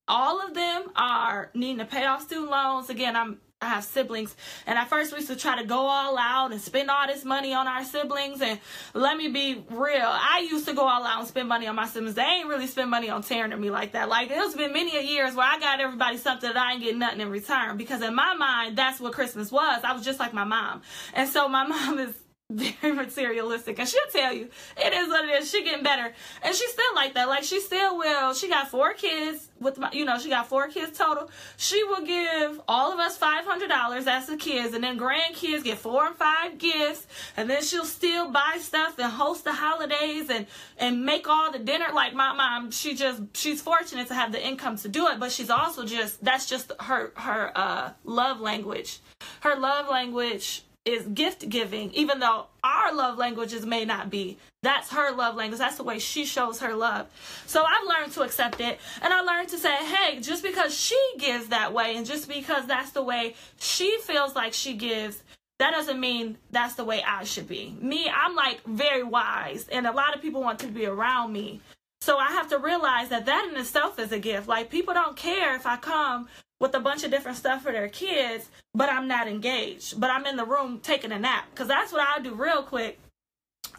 all 0.08 0.42
of 0.46 0.54
them 0.54 0.84
are 0.96 1.52
needing 1.54 1.78
to 1.78 1.86
pay 1.86 2.06
off 2.06 2.24
student 2.24 2.50
loans. 2.50 2.90
Again, 2.90 3.16
I'm 3.16 3.40
I 3.64 3.68
have 3.68 3.84
siblings, 3.84 4.36
and 4.66 4.80
at 4.80 4.90
first 4.90 5.12
we 5.12 5.20
used 5.20 5.30
to 5.30 5.36
try 5.36 5.62
to 5.62 5.68
go 5.68 5.82
all 5.82 6.18
out 6.18 6.52
and 6.52 6.60
spend 6.60 6.90
all 6.90 7.06
this 7.06 7.24
money 7.24 7.54
on 7.54 7.68
our 7.68 7.84
siblings. 7.84 8.42
And 8.42 8.60
let 8.96 9.16
me 9.16 9.28
be 9.28 9.64
real, 9.70 10.08
I 10.08 10.48
used 10.50 10.66
to 10.66 10.74
go 10.74 10.82
all 10.82 11.04
out 11.04 11.20
and 11.20 11.28
spend 11.28 11.48
money 11.48 11.68
on 11.68 11.76
my 11.76 11.86
siblings. 11.86 12.16
They 12.16 12.24
ain't 12.24 12.48
really 12.48 12.66
spend 12.66 12.90
money 12.90 13.10
on 13.10 13.22
tearing 13.22 13.54
at 13.54 13.60
me 13.60 13.70
like 13.70 13.92
that. 13.92 14.10
Like 14.10 14.30
it's 14.32 14.56
been 14.56 14.74
many 14.74 14.98
a 14.98 15.02
years 15.02 15.36
where 15.36 15.46
I 15.46 15.60
got 15.60 15.80
everybody 15.80 16.18
something 16.18 16.52
that 16.52 16.58
I 16.58 16.74
ain't 16.74 16.82
getting 16.82 16.98
nothing 16.98 17.22
in 17.22 17.30
return 17.30 17.78
because 17.78 18.02
in 18.02 18.16
my 18.16 18.34
mind 18.34 18.76
that's 18.76 19.00
what 19.00 19.14
Christmas 19.14 19.52
was. 19.52 19.84
I 19.84 19.94
was 19.94 20.04
just 20.04 20.20
like 20.20 20.34
my 20.34 20.44
mom, 20.44 20.82
and 21.14 21.30
so 21.30 21.48
my 21.48 21.64
mom 21.68 22.00
is 22.00 22.16
very 22.82 22.94
materialistic. 22.94 23.80
And 23.80 23.88
she'll 23.88 24.02
tell 24.12 24.34
you 24.34 24.50
it 24.78 24.94
is 24.94 25.08
what 25.08 25.26
it 25.26 25.42
is. 25.42 25.50
She 25.50 25.64
getting 25.64 25.84
better. 25.84 26.14
And 26.42 26.54
she's 26.56 26.72
still 26.72 26.96
like 26.96 27.14
that. 27.14 27.28
Like 27.30 27.44
she 27.44 27.62
still 27.62 27.98
will. 27.98 28.34
She 28.34 28.50
got 28.50 28.70
four 28.70 28.94
kids 28.94 29.50
with 29.60 29.78
my 29.78 29.92
you 29.92 30.06
know 30.06 30.18
she 30.18 30.30
got 30.30 30.48
four 30.48 30.68
kids 30.68 30.98
total. 30.98 31.30
She 31.58 31.84
will 31.84 32.06
give 32.06 32.60
all 32.68 32.92
of 32.92 33.00
us 33.00 33.18
five 33.18 33.46
hundred 33.46 33.70
dollars 33.70 34.08
as 34.08 34.28
the 34.28 34.36
kids 34.36 34.74
and 34.74 34.84
then 34.84 35.00
grandkids 35.00 35.64
get 35.64 35.78
four 35.78 36.08
and 36.08 36.16
five 36.16 36.58
gifts 36.58 37.08
and 37.38 37.50
then 37.50 37.64
she'll 37.64 37.86
still 37.86 38.32
buy 38.32 38.58
stuff 38.60 39.00
and 39.00 39.12
host 39.12 39.44
the 39.44 39.54
holidays 39.54 40.30
and 40.30 40.46
and 40.78 41.06
make 41.06 41.28
all 41.28 41.52
the 41.52 41.60
dinner. 41.60 41.88
Like 41.94 42.14
my 42.14 42.34
mom 42.34 42.72
she 42.72 42.96
just 42.96 43.22
she's 43.36 43.62
fortunate 43.62 44.08
to 44.10 44.14
have 44.14 44.32
the 44.32 44.46
income 44.46 44.78
to 44.78 44.90
do 44.90 45.08
it 45.08 45.20
but 45.20 45.32
she's 45.32 45.50
also 45.50 45.86
just 45.86 46.24
that's 46.24 46.48
just 46.48 46.72
her 46.82 47.14
her 47.16 47.52
uh 47.56 47.92
love 48.04 48.42
language. 48.42 49.00
Her 49.42 49.56
love 49.56 49.88
language 49.88 50.64
is 50.86 51.06
gift 51.08 51.48
giving, 51.50 51.92
even 51.94 52.20
though 52.20 52.48
our 52.64 52.94
love 52.94 53.18
languages 53.18 53.66
may 53.66 53.86
not 53.86 54.10
be. 54.10 54.38
That's 54.64 54.92
her 54.92 55.12
love 55.12 55.36
language. 55.36 55.60
That's 55.60 55.78
the 55.78 55.84
way 55.84 56.00
she 56.00 56.26
shows 56.26 56.60
her 56.60 56.74
love. 56.74 57.08
So 57.46 57.64
I've 57.64 57.88
learned 57.88 58.12
to 58.14 58.22
accept 58.22 58.62
it. 58.62 58.80
And 59.02 59.14
I 59.14 59.22
learned 59.22 59.50
to 59.50 59.58
say, 59.58 59.76
hey, 59.76 60.20
just 60.20 60.44
because 60.44 60.78
she 60.78 61.00
gives 61.20 61.48
that 61.48 61.74
way 61.74 61.96
and 61.96 62.06
just 62.06 62.28
because 62.28 62.66
that's 62.68 62.92
the 62.92 63.04
way 63.04 63.36
she 63.60 63.98
feels 64.02 64.36
like 64.36 64.54
she 64.54 64.74
gives, 64.74 65.22
that 65.60 65.72
doesn't 65.72 66.00
mean 66.00 66.38
that's 66.50 66.76
the 66.76 66.84
way 66.84 67.04
I 67.04 67.24
should 67.24 67.48
be. 67.48 67.76
Me, 67.80 68.10
I'm 68.10 68.36
like 68.36 68.64
very 68.66 69.04
wise, 69.04 69.68
and 69.72 69.86
a 69.86 69.92
lot 69.92 70.16
of 70.16 70.22
people 70.22 70.42
want 70.42 70.60
to 70.60 70.68
be 70.68 70.88
around 70.88 71.32
me. 71.32 71.62
So 72.02 72.18
I 72.18 72.30
have 72.32 72.50
to 72.50 72.58
realize 72.58 73.10
that 73.10 73.28
that 73.28 73.48
in 73.48 73.60
itself 73.60 74.00
is 74.00 74.12
a 74.12 74.18
gift. 74.18 74.48
Like 74.48 74.72
people 74.72 74.96
don't 74.96 75.16
care 75.16 75.56
if 75.56 75.68
I 75.68 75.78
come 75.78 76.28
with 76.62 76.76
a 76.76 76.80
bunch 76.80 77.04
of 77.04 77.12
different 77.12 77.38
stuff 77.38 77.64
for 77.64 77.72
their 77.72 77.90
kids, 77.90 78.50
but 78.74 78.88
I'm 78.88 79.08
not 79.08 79.28
engaged. 79.28 80.00
But 80.00 80.12
I'm 80.12 80.26
in 80.28 80.38
the 80.38 80.46
room 80.46 80.80
taking 80.80 81.12
a 81.12 81.20
nap 81.20 81.46
because 81.50 81.68
that's 81.68 81.92
what 81.92 82.08
I'll 82.08 82.22
do 82.22 82.36
real 82.36 82.64
quick. 82.64 83.00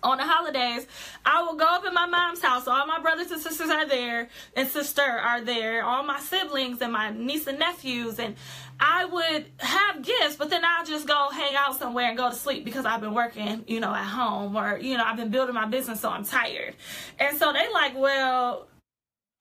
On 0.02 0.18
the 0.18 0.24
holidays, 0.24 0.84
I 1.24 1.42
will 1.42 1.54
go 1.54 1.64
up 1.64 1.84
in 1.86 1.94
my 1.94 2.06
mom's 2.06 2.42
house. 2.42 2.66
All 2.66 2.86
my 2.88 2.98
brothers 2.98 3.30
and 3.30 3.40
sisters 3.40 3.70
are 3.70 3.86
there, 3.86 4.28
and 4.56 4.66
sister 4.66 5.00
are 5.00 5.40
there. 5.40 5.84
All 5.84 6.02
my 6.02 6.18
siblings 6.18 6.82
and 6.82 6.92
my 6.92 7.10
niece 7.10 7.46
and 7.46 7.60
nephews, 7.60 8.18
and 8.18 8.34
I 8.80 9.04
would 9.04 9.46
have 9.58 10.02
gifts, 10.02 10.34
but 10.34 10.50
then 10.50 10.64
I'll 10.64 10.84
just 10.84 11.06
go 11.06 11.28
hang 11.30 11.54
out 11.54 11.78
somewhere 11.78 12.08
and 12.08 12.16
go 12.16 12.30
to 12.30 12.34
sleep 12.34 12.64
because 12.64 12.84
I've 12.84 13.00
been 13.00 13.14
working, 13.14 13.64
you 13.68 13.78
know, 13.78 13.94
at 13.94 14.04
home 14.04 14.56
or 14.56 14.76
you 14.78 14.96
know 14.96 15.04
I've 15.04 15.16
been 15.16 15.30
building 15.30 15.54
my 15.54 15.66
business, 15.66 16.00
so 16.00 16.10
I'm 16.10 16.24
tired. 16.24 16.74
And 17.20 17.38
so 17.38 17.52
they 17.52 17.72
like, 17.72 17.96
well, 17.96 18.66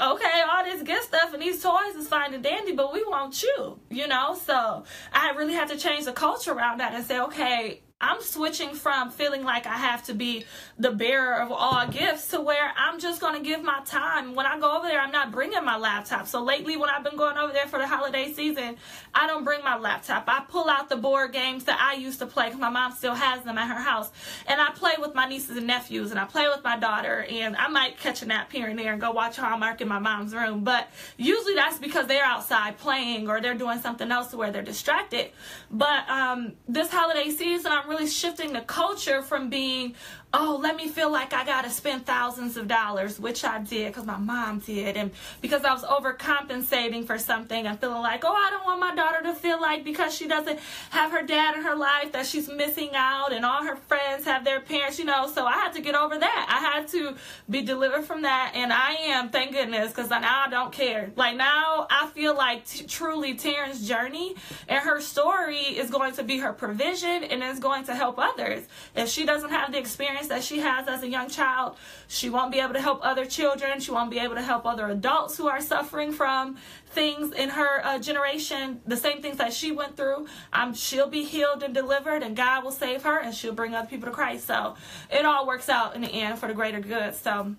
okay, 0.01 0.41
all 0.51 0.63
this 0.63 0.81
good 0.83 1.03
stuff 1.03 1.33
and 1.33 1.41
these 1.41 1.61
toys 1.61 1.95
is 1.95 2.07
fine 2.07 2.33
and 2.33 2.43
dandy, 2.43 2.73
but 2.73 2.91
we 2.93 3.03
want 3.03 3.43
you, 3.43 3.79
you 3.89 4.07
know? 4.07 4.35
So 4.35 4.83
I 5.13 5.31
really 5.31 5.53
had 5.53 5.69
to 5.69 5.77
change 5.77 6.05
the 6.05 6.13
culture 6.13 6.51
around 6.51 6.79
that 6.79 6.93
and 6.93 7.05
say, 7.05 7.19
okay, 7.19 7.81
I'm 8.01 8.21
switching 8.21 8.73
from 8.73 9.11
feeling 9.11 9.43
like 9.43 9.67
I 9.67 9.77
have 9.77 10.03
to 10.03 10.13
be 10.13 10.45
the 10.79 10.91
bearer 10.91 11.35
of 11.35 11.51
all 11.51 11.87
gifts 11.87 12.29
to 12.29 12.41
where 12.41 12.71
I'm 12.75 12.99
just 12.99 13.21
going 13.21 13.35
to 13.35 13.47
give 13.47 13.63
my 13.63 13.81
time. 13.85 14.33
When 14.33 14.47
I 14.47 14.59
go 14.59 14.75
over 14.75 14.87
there, 14.87 14.99
I'm 14.99 15.11
not 15.11 15.31
bringing 15.31 15.63
my 15.63 15.77
laptop. 15.77 16.27
So 16.27 16.43
lately, 16.43 16.77
when 16.77 16.89
I've 16.89 17.03
been 17.03 17.15
going 17.15 17.37
over 17.37 17.53
there 17.53 17.67
for 17.67 17.77
the 17.77 17.87
holiday 17.87 18.33
season, 18.33 18.77
I 19.13 19.27
don't 19.27 19.43
bring 19.43 19.63
my 19.63 19.77
laptop. 19.77 20.23
I 20.27 20.43
pull 20.47 20.67
out 20.67 20.89
the 20.89 20.95
board 20.95 21.31
games 21.31 21.65
that 21.65 21.79
I 21.79 21.93
used 21.93 22.19
to 22.19 22.25
play 22.25 22.45
because 22.47 22.59
my 22.59 22.69
mom 22.69 22.91
still 22.93 23.13
has 23.13 23.43
them 23.43 23.59
at 23.59 23.67
her 23.67 23.81
house. 23.81 24.09
And 24.47 24.59
I 24.59 24.71
play 24.71 24.93
with 24.97 25.13
my 25.13 25.27
nieces 25.27 25.55
and 25.55 25.67
nephews 25.67 26.09
and 26.09 26.19
I 26.19 26.25
play 26.25 26.47
with 26.47 26.63
my 26.63 26.79
daughter. 26.79 27.25
And 27.29 27.55
I 27.55 27.67
might 27.67 27.99
catch 27.99 28.23
a 28.23 28.25
nap 28.25 28.51
here 28.51 28.67
and 28.67 28.79
there 28.79 28.93
and 28.93 28.99
go 28.99 29.11
watch 29.11 29.37
Hallmark 29.37 29.81
in 29.81 29.87
my 29.87 29.99
mom's 29.99 30.33
room. 30.33 30.63
But 30.63 30.89
usually 31.17 31.53
that's 31.53 31.77
because 31.77 32.07
they're 32.07 32.25
outside 32.25 32.79
playing 32.79 33.29
or 33.29 33.41
they're 33.41 33.53
doing 33.53 33.79
something 33.79 34.11
else 34.11 34.29
to 34.29 34.37
where 34.37 34.51
they're 34.51 34.63
distracted. 34.63 35.31
But 35.69 36.09
um, 36.09 36.53
this 36.67 36.89
holiday 36.89 37.29
season, 37.29 37.71
I'm 37.71 37.90
really 37.91 38.07
shifting 38.07 38.53
the 38.53 38.61
culture 38.61 39.21
from 39.21 39.49
being 39.49 39.93
oh, 40.33 40.59
let 40.61 40.75
me 40.75 40.87
feel 40.87 41.11
like 41.11 41.33
I 41.33 41.45
got 41.45 41.63
to 41.63 41.69
spend 41.69 42.05
thousands 42.05 42.55
of 42.55 42.67
dollars, 42.67 43.19
which 43.19 43.43
I 43.43 43.59
did 43.59 43.87
because 43.87 44.05
my 44.05 44.17
mom 44.17 44.59
did, 44.59 44.95
and 44.95 45.11
because 45.41 45.63
I 45.65 45.73
was 45.73 45.83
overcompensating 45.83 47.05
for 47.05 47.17
something 47.17 47.67
and 47.67 47.79
feeling 47.79 48.01
like, 48.01 48.23
oh, 48.23 48.33
I 48.33 48.49
don't 48.49 48.63
want 48.63 48.79
my 48.79 48.95
daughter 48.95 49.21
to 49.23 49.33
feel 49.33 49.59
like 49.59 49.83
because 49.83 50.15
she 50.15 50.27
doesn't 50.27 50.59
have 50.91 51.11
her 51.11 51.23
dad 51.23 51.55
in 51.57 51.63
her 51.63 51.75
life 51.75 52.13
that 52.13 52.25
she's 52.25 52.47
missing 52.47 52.91
out, 52.93 53.33
and 53.33 53.43
all 53.43 53.63
her 53.63 53.75
friends 53.75 54.25
have 54.25 54.45
their 54.45 54.61
parents, 54.61 54.99
you 54.99 55.05
know. 55.05 55.27
So 55.27 55.45
I 55.45 55.53
had 55.53 55.73
to 55.73 55.81
get 55.81 55.95
over 55.95 56.17
that. 56.17 56.45
I 56.49 56.59
had 56.59 56.87
to 56.89 57.15
be 57.49 57.61
delivered 57.61 58.05
from 58.05 58.21
that, 58.21 58.53
and 58.55 58.71
I 58.71 58.93
am, 58.93 59.29
thank 59.29 59.51
goodness, 59.51 59.89
because 59.89 60.09
now 60.09 60.43
I 60.45 60.49
don't 60.49 60.71
care. 60.71 61.11
Like 61.15 61.35
now, 61.35 61.87
I 61.89 62.07
feel 62.13 62.35
like 62.35 62.65
truly 62.87 63.35
Taryn's 63.35 63.87
journey 63.87 64.35
and 64.67 64.79
her 64.79 65.01
story 65.01 65.57
is 65.57 65.89
going 65.89 66.13
to 66.13 66.23
be 66.23 66.39
her 66.39 66.53
provision 66.53 67.23
and 67.25 67.43
is 67.43 67.59
going 67.59 67.83
to 67.85 67.95
help 67.95 68.17
others. 68.17 68.63
If 68.95 69.09
she 69.09 69.25
doesn't 69.25 69.49
have 69.49 69.71
the 69.71 69.77
experience 69.77 70.20
experience 70.21 70.27
that 70.27 70.43
she 70.43 70.61
has 70.61 70.87
as 70.87 71.03
a 71.03 71.09
young 71.09 71.29
child. 71.29 71.77
She 72.07 72.29
won't 72.29 72.51
be 72.51 72.59
able 72.59 72.73
to 72.73 72.81
help 72.81 72.99
other 73.03 73.25
children. 73.25 73.79
She 73.79 73.91
won't 73.91 74.11
be 74.11 74.19
able 74.19 74.35
to 74.35 74.41
help 74.41 74.65
other 74.65 74.87
adults 74.87 75.37
who 75.37 75.47
are 75.47 75.61
suffering 75.61 76.11
from 76.11 76.57
things 76.87 77.33
in 77.33 77.49
her 77.49 77.85
uh, 77.85 77.99
generation, 77.99 78.81
the 78.85 78.97
same 78.97 79.21
things 79.21 79.37
that 79.37 79.53
she 79.53 79.71
went 79.71 79.95
through. 79.95 80.27
Um, 80.53 80.73
she'll 80.73 81.09
be 81.09 81.23
healed 81.23 81.63
and 81.63 81.73
delivered, 81.73 82.23
and 82.23 82.35
God 82.35 82.63
will 82.63 82.71
save 82.71 83.03
her, 83.03 83.19
and 83.19 83.33
she'll 83.33 83.53
bring 83.53 83.73
other 83.73 83.87
people 83.87 84.09
to 84.09 84.13
Christ. 84.13 84.47
So 84.47 84.75
it 85.09 85.25
all 85.25 85.47
works 85.47 85.69
out 85.69 85.95
in 85.95 86.01
the 86.01 86.11
end 86.11 86.39
for 86.39 86.47
the 86.47 86.53
greater 86.53 86.79
good. 86.79 87.15
So, 87.15 87.55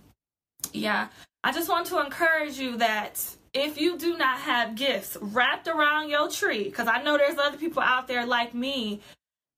yeah, 0.72 1.08
I 1.44 1.52
just 1.52 1.68
want 1.68 1.86
to 1.88 2.00
encourage 2.04 2.58
you 2.58 2.76
that 2.78 3.20
if 3.54 3.78
you 3.78 3.98
do 3.98 4.16
not 4.16 4.38
have 4.38 4.74
gifts 4.74 5.16
wrapped 5.20 5.68
around 5.68 6.08
your 6.08 6.30
tree, 6.30 6.64
because 6.64 6.88
I 6.88 7.02
know 7.02 7.18
there's 7.18 7.38
other 7.38 7.58
people 7.58 7.82
out 7.82 8.06
there 8.06 8.24
like 8.24 8.54
me 8.54 9.00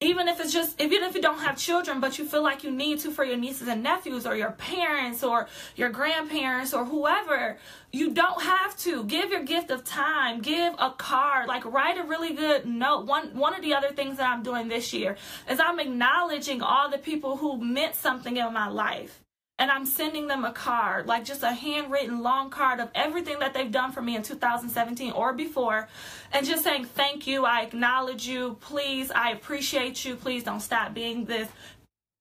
even 0.05 0.29
if 0.29 0.39
it's 0.41 0.53
just 0.53 0.81
even 0.81 1.03
if 1.03 1.15
you 1.15 1.23
don't 1.23 1.39
have 1.39 1.57
children 1.57 2.01
but 2.01 2.19
you 2.19 2.25
feel 2.25 2.43
like 2.43 2.63
you 2.63 2.71
need 2.71 3.01
to 3.01 3.11
for 3.11 3.25
your 3.25 3.37
nieces 3.37 3.69
and 3.69 3.83
nephews 3.83 4.27
or 4.27 4.37
your 4.37 4.53
parents 4.53 5.23
or 5.23 5.49
your 5.77 5.91
grandparents 5.91 6.75
or 6.75 6.85
whoever 6.85 7.59
you 7.93 8.11
don't 8.11 8.43
have 8.43 8.77
to. 8.79 9.05
Give 9.05 9.31
your 9.31 9.45
gift 9.45 9.71
of 9.71 9.85
time. 9.85 10.41
Give 10.41 10.75
a 10.79 10.91
card. 10.91 11.47
Like 11.47 11.65
write 11.65 11.97
a 11.97 12.03
really 12.03 12.33
good 12.35 12.67
note. 12.67 13.07
One 13.07 13.37
one 13.37 13.55
of 13.55 13.63
the 13.63 13.75
other 13.75 13.93
things 13.93 14.19
that 14.19 14.29
i'm 14.29 14.43
doing 14.43 14.69
this 14.69 14.93
year 14.93 15.17
is 15.49 15.61
i'm 15.61 15.81
acknowledging 15.81 16.63
all 16.63 16.91
the 16.91 16.99
people 16.99 17.37
who 17.37 17.59
meant 17.59 17.95
something 17.95 18.37
in 18.37 18.53
my 18.53 18.69
life 18.69 19.24
and 19.59 19.71
I'm 19.71 19.87
sending 19.87 20.27
them 20.27 20.45
a 20.45 20.53
card, 20.53 21.07
like 21.07 21.25
just 21.25 21.43
a 21.43 21.53
handwritten 21.53 22.23
long 22.23 22.51
card 22.51 22.81
of 22.81 22.91
everything 22.95 23.39
that 23.39 23.55
they've 23.55 23.71
done 23.71 23.93
for 23.93 24.03
me 24.03 24.17
in 24.17 24.23
2017 24.23 25.13
or 25.13 25.33
before, 25.33 25.89
and 26.33 26.45
just 26.45 26.65
saying 26.65 26.87
thank 26.87 27.27
you, 27.27 27.45
I 27.45 27.63
acknowledge 27.63 28.27
you, 28.27 28.57
please, 28.61 29.11
I 29.11 29.31
appreciate 29.31 30.05
you, 30.05 30.17
please 30.17 30.43
don't 30.43 30.61
stop 30.61 30.93
being 30.93 31.25
this 31.25 31.49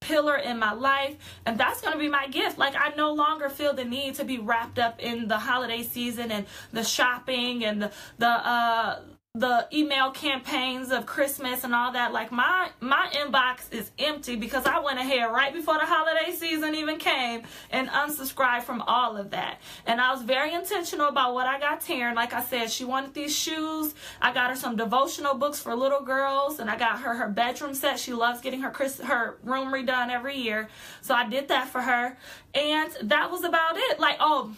pillar 0.00 0.36
in 0.36 0.58
my 0.58 0.72
life. 0.72 1.16
And 1.46 1.58
that's 1.58 1.80
going 1.80 1.92
to 1.94 1.98
be 1.98 2.08
my 2.08 2.26
gift. 2.28 2.58
Like 2.58 2.74
i 2.76 2.94
no 2.94 3.12
longer 3.12 3.48
feel 3.48 3.72
the 3.72 3.84
need 3.84 4.14
to 4.16 4.24
be 4.24 4.38
wrapped 4.38 4.78
up 4.78 5.00
in 5.00 5.28
the 5.28 5.38
holiday 5.38 5.82
season 5.82 6.30
and 6.30 6.46
the 6.72 6.84
shopping 6.84 7.64
and 7.64 7.82
the 7.82 7.92
the 8.18 8.28
uh 8.28 9.00
the 9.36 9.66
email 9.72 10.12
campaigns 10.12 10.92
of 10.92 11.06
Christmas 11.06 11.64
and 11.64 11.74
all 11.74 11.90
that, 11.90 12.12
like 12.12 12.30
my 12.30 12.70
my 12.80 13.10
inbox 13.12 13.72
is 13.72 13.90
empty 13.98 14.36
because 14.36 14.64
I 14.64 14.78
went 14.78 15.00
ahead 15.00 15.28
right 15.32 15.52
before 15.52 15.74
the 15.74 15.86
holiday 15.86 16.30
season 16.32 16.76
even 16.76 16.98
came 16.98 17.42
and 17.72 17.88
unsubscribed 17.88 18.62
from 18.62 18.80
all 18.82 19.16
of 19.16 19.30
that. 19.30 19.58
And 19.86 20.00
I 20.00 20.12
was 20.12 20.22
very 20.22 20.54
intentional 20.54 21.08
about 21.08 21.34
what 21.34 21.48
I 21.48 21.58
got 21.58 21.80
Taryn. 21.80 22.14
Like 22.14 22.32
I 22.32 22.44
said, 22.44 22.70
she 22.70 22.84
wanted 22.84 23.12
these 23.12 23.36
shoes. 23.36 23.96
I 24.22 24.32
got 24.32 24.50
her 24.50 24.56
some 24.56 24.76
devotional 24.76 25.34
books 25.34 25.58
for 25.58 25.74
little 25.74 26.02
girls, 26.02 26.60
and 26.60 26.70
I 26.70 26.78
got 26.78 27.00
her 27.00 27.14
her 27.14 27.28
bedroom 27.28 27.74
set. 27.74 27.98
She 27.98 28.12
loves 28.12 28.40
getting 28.40 28.60
her 28.60 28.70
Chris 28.70 29.00
her 29.00 29.38
room 29.42 29.72
redone 29.72 30.10
every 30.10 30.36
year, 30.36 30.68
so 31.00 31.12
I 31.12 31.28
did 31.28 31.48
that 31.48 31.66
for 31.66 31.80
her. 31.80 32.16
And 32.54 32.92
that 33.02 33.32
was 33.32 33.42
about 33.42 33.76
it. 33.76 33.98
Like 33.98 34.18
oh. 34.20 34.54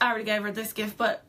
I 0.00 0.06
already 0.08 0.24
gave 0.24 0.42
her 0.42 0.50
this 0.50 0.72
gift, 0.72 0.96
but 0.96 1.22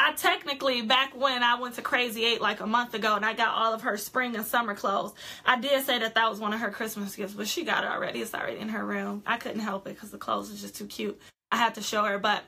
I 0.00 0.12
technically 0.12 0.80
back 0.80 1.14
when 1.14 1.42
I 1.42 1.60
went 1.60 1.74
to 1.74 1.82
Crazy 1.82 2.24
Eight 2.24 2.40
like 2.40 2.60
a 2.60 2.66
month 2.66 2.94
ago 2.94 3.16
and 3.16 3.24
I 3.24 3.34
got 3.34 3.48
all 3.48 3.74
of 3.74 3.82
her 3.82 3.98
spring 3.98 4.34
and 4.34 4.46
summer 4.46 4.74
clothes. 4.74 5.12
I 5.44 5.60
did 5.60 5.84
say 5.84 5.98
that 5.98 6.14
that 6.14 6.30
was 6.30 6.40
one 6.40 6.54
of 6.54 6.60
her 6.60 6.70
Christmas 6.70 7.14
gifts, 7.14 7.34
but 7.34 7.46
she 7.46 7.64
got 7.64 7.84
it 7.84 7.90
already. 7.90 8.22
It's 8.22 8.32
already 8.32 8.58
in 8.60 8.70
her 8.70 8.82
room. 8.82 9.22
I 9.26 9.36
couldn't 9.36 9.60
help 9.60 9.86
it 9.86 9.94
because 9.94 10.10
the 10.10 10.16
clothes 10.16 10.50
was 10.50 10.62
just 10.62 10.74
too 10.74 10.86
cute. 10.86 11.20
I 11.52 11.58
had 11.58 11.74
to 11.74 11.82
show 11.82 12.02
her, 12.04 12.18
but 12.18 12.42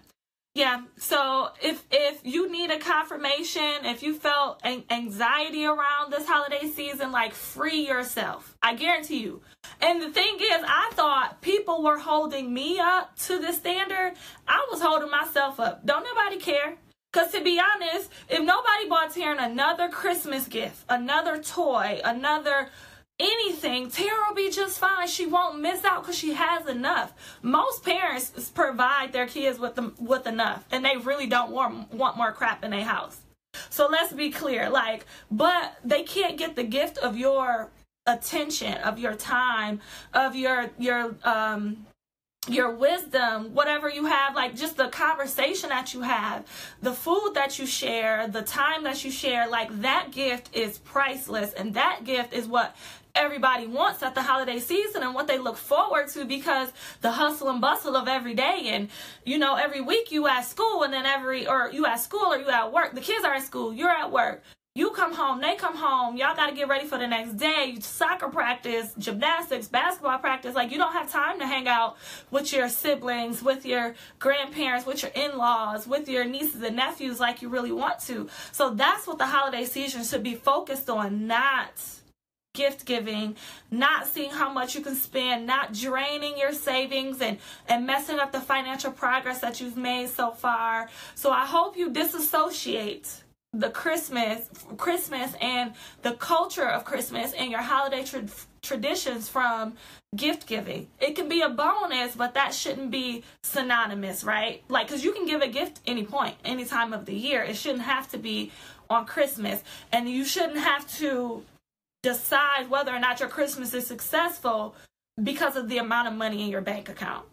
yeah. 0.54 0.80
So 0.97 1.50
if 1.62 1.85
if 1.90 2.21
you 2.25 2.50
need 2.50 2.71
a 2.71 2.78
confirmation, 2.78 3.85
if 3.85 4.02
you 4.02 4.14
felt 4.14 4.64
anxiety 4.64 5.66
around 5.66 6.11
this 6.11 6.26
holiday 6.26 6.68
season, 6.68 7.12
like 7.12 7.35
free 7.35 7.87
yourself. 7.87 8.56
I 8.62 8.76
guarantee 8.76 9.18
you. 9.18 9.42
And 9.82 10.00
the 10.00 10.11
thing 10.11 10.37
is, 10.37 10.62
I 10.66 10.90
thought 10.94 11.42
people 11.42 11.82
were 11.82 11.99
holding 11.99 12.52
me 12.54 12.78
up 12.78 13.14
to 13.26 13.38
the 13.38 13.52
standard. 13.52 14.14
I 14.49 14.66
was 14.71 14.80
holding 14.80 15.11
myself 15.11 15.61
up. 15.61 15.85
Don't 15.85 16.04
nobody 16.04 16.38
care. 16.38 16.78
Because 17.12 17.33
to 17.33 17.42
be 17.42 17.61
honest, 17.61 18.11
if 18.28 18.42
nobody 18.42 18.88
bought 18.88 19.14
Taryn 19.14 19.42
another 19.42 19.88
Christmas 19.88 20.49
gift, 20.49 20.85
another 20.88 21.42
toy, 21.42 22.00
another 22.04 22.71
anything, 23.21 23.90
Tara 23.90 24.28
will 24.28 24.35
be 24.35 24.50
just 24.50 24.78
fine. 24.78 25.07
She 25.07 25.26
won't 25.26 25.61
miss 25.61 25.85
out 25.85 26.02
because 26.02 26.16
she 26.16 26.33
has 26.33 26.66
enough. 26.66 27.12
Most 27.42 27.85
parents 27.85 28.50
provide 28.54 29.12
their 29.12 29.26
kids 29.26 29.59
with 29.59 29.75
them 29.75 29.95
with 29.99 30.26
enough, 30.26 30.64
and 30.71 30.85
they 30.85 30.97
really 30.97 31.26
don't 31.26 31.52
want 31.52 31.92
want 31.92 32.16
more 32.16 32.33
crap 32.33 32.64
in 32.64 32.71
their 32.71 32.85
house. 32.85 33.21
So 33.69 33.87
let's 33.87 34.12
be 34.12 34.31
clear, 34.31 34.71
like, 34.71 35.04
but 35.31 35.76
they 35.85 36.04
can't 36.04 36.38
get 36.38 36.57
the 36.57 36.64
gift 36.64 36.97
of 36.97 37.19
your 37.19 37.71
attention, 38.07 38.75
of 38.78 38.99
your 38.99 39.14
time, 39.14 39.81
of 40.14 40.35
your 40.35 40.71
your 40.78 41.14
um 41.25 41.87
your 42.49 42.75
wisdom, 42.75 43.54
whatever 43.54 43.88
you 43.88 44.06
have, 44.06 44.34
like 44.34 44.56
just 44.56 44.76
the 44.76 44.88
conversation 44.88 45.68
that 45.68 45.94
you 45.94 46.00
have, 46.02 46.44
the 46.80 46.92
food 46.92 47.32
that 47.34 47.58
you 47.58 47.66
share, 47.66 48.26
the 48.26 48.42
time 48.42 48.82
that 48.82 49.04
you 49.04 49.12
share, 49.12 49.49
like 49.49 49.82
that 49.82 50.11
gift 50.11 50.52
is 50.52 50.78
priceless. 50.78 51.52
And 51.52 51.75
that 51.75 52.02
gift 52.04 52.32
is 52.32 52.49
what 52.49 52.75
everybody 53.14 53.66
wants 53.66 54.02
at 54.02 54.14
the 54.14 54.22
holiday 54.22 54.58
season 54.58 55.02
and 55.02 55.14
what 55.14 55.28
they 55.28 55.38
look 55.38 55.56
forward 55.56 56.08
to 56.08 56.25
because 56.25 56.72
the 57.00 57.12
hustle 57.12 57.49
and 57.49 57.61
bustle 57.61 57.94
of 57.94 58.08
every 58.08 58.34
day. 58.34 58.62
And 58.66 58.88
you 59.25 59.38
know 59.38 59.54
every 59.54 59.80
week 59.80 60.11
you 60.11 60.26
at 60.26 60.42
school 60.42 60.82
and 60.82 60.92
then 60.92 61.06
every 61.06 61.46
or 61.46 61.70
you 61.72 61.87
at 61.87 62.00
school 62.00 62.32
or 62.32 62.38
you 62.38 62.49
at 62.49 62.72
work. 62.72 62.94
The 62.94 63.00
kids 63.00 63.25
are 63.25 63.34
at 63.34 63.44
school. 63.44 63.72
You're 63.72 63.90
at 63.90 64.11
work 64.11 64.42
you 64.75 64.91
come 64.93 65.12
home, 65.12 65.43
they 65.43 65.55
come 65.57 65.76
home, 65.76 66.17
y'all 66.17 66.35
got 66.35 66.49
to 66.49 66.57
get 66.57 66.67
ready 66.67 66.87
for 66.87 66.97
the 66.97 67.07
next 67.07 67.37
day. 67.37 67.76
Soccer 67.81 68.29
practice, 68.29 68.95
gymnastics, 68.97 69.69
basketball 69.69 70.19
practice. 70.19 70.55
Like, 70.55 70.71
you 70.71 70.79
don't 70.79 70.95
have 70.95 71.12
time 71.12 71.38
to 71.41 71.47
hang 71.47 71.69
out 71.69 71.99
with 72.31 72.55
your 72.55 72.71
siblings, 72.71 73.43
with 73.43 73.67
your 73.67 73.95
grandparents, 74.19 74.87
with 74.87 75.02
your 75.02 75.12
in 75.14 75.37
laws, 75.37 75.87
with 75.87 76.09
your 76.09 76.25
nieces 76.25 76.62
and 76.62 76.76
nephews 76.76 77.21
like 77.21 77.43
you 77.43 77.50
really 77.50 77.73
want 77.73 78.00
to. 78.07 78.31
So, 78.52 78.71
that's 78.71 79.07
what 79.07 79.19
the 79.19 79.26
holiday 79.26 79.67
season 79.67 80.05
should 80.05 80.23
be 80.23 80.37
focused 80.37 80.88
on, 80.88 81.26
not 81.26 81.83
gift 82.55 82.87
giving, 82.87 83.37
not 83.71 84.07
seeing 84.07 84.31
how 84.31 84.50
much 84.50 84.75
you 84.75 84.81
can 84.81 84.95
spend, 84.95 85.47
not 85.47 85.75
draining 85.75 86.38
your 86.38 86.52
savings 86.52 87.21
and, 87.21 87.37
and 87.69 87.87
messing 87.87 88.19
up 88.19 88.33
the 88.33 88.41
financial 88.41 88.93
progress 88.93 89.41
that 89.41 89.61
you've 89.61 89.76
made 89.76 90.09
so 90.09 90.31
far. 90.31 90.88
So, 91.14 91.31
I 91.31 91.45
hope 91.45 91.76
you 91.76 91.91
disassociate 91.91 93.22
the 93.52 93.71
Christmas, 93.71 94.49
Christmas 94.78 95.35
and 95.40 95.75
the 96.00 96.12
culture 96.12 96.66
of 96.66 96.85
Christmas 96.85 97.32
and 97.35 97.50
your 97.50 97.61
holiday 97.61 98.02
tra- 98.02 98.25
traditions 98.62 99.28
from 99.28 99.75
gift 100.16 100.47
giving. 100.47 100.88
It 101.00 101.16
can 101.16 101.28
be 101.28 101.42
a 101.42 101.50
bonus, 101.50 102.16
but 102.16 102.35
that 102.35 102.54
shouldn't 102.54 102.90
be 102.90 103.25
synonymous, 103.42 104.25
right? 104.25 104.62
Like, 104.68 104.87
because 104.87 105.04
you 105.04 105.12
can 105.12 105.26
give 105.26 105.42
a 105.42 105.49
gift 105.49 105.80
any 105.87 106.04
point, 106.04 106.37
any 106.44 106.64
time 106.64 106.92
of 106.92 107.04
the 107.04 107.14
year. 107.14 107.42
It 107.42 107.56
shouldn't 107.56 107.82
have 107.82 108.11
to 108.12 108.18
be 108.18 108.52
on 108.88 109.06
Christmas, 109.06 109.62
and 109.90 110.09
you 110.09 110.25
shouldn't 110.25 110.59
have 110.59 110.90
to 110.99 111.44
decide 112.02 112.68
whether 112.68 112.94
or 112.94 112.99
not 112.99 113.21
your 113.21 113.28
Christmas 113.28 113.75
is 113.75 113.87
successful 113.87 114.75
because 115.23 115.56
of 115.56 115.68
the 115.68 115.78
amount 115.78 116.09
of 116.09 116.14
money 116.14 116.42
in 116.42 116.49
your 116.49 116.62
bank 116.62 116.88
account. 116.88 117.26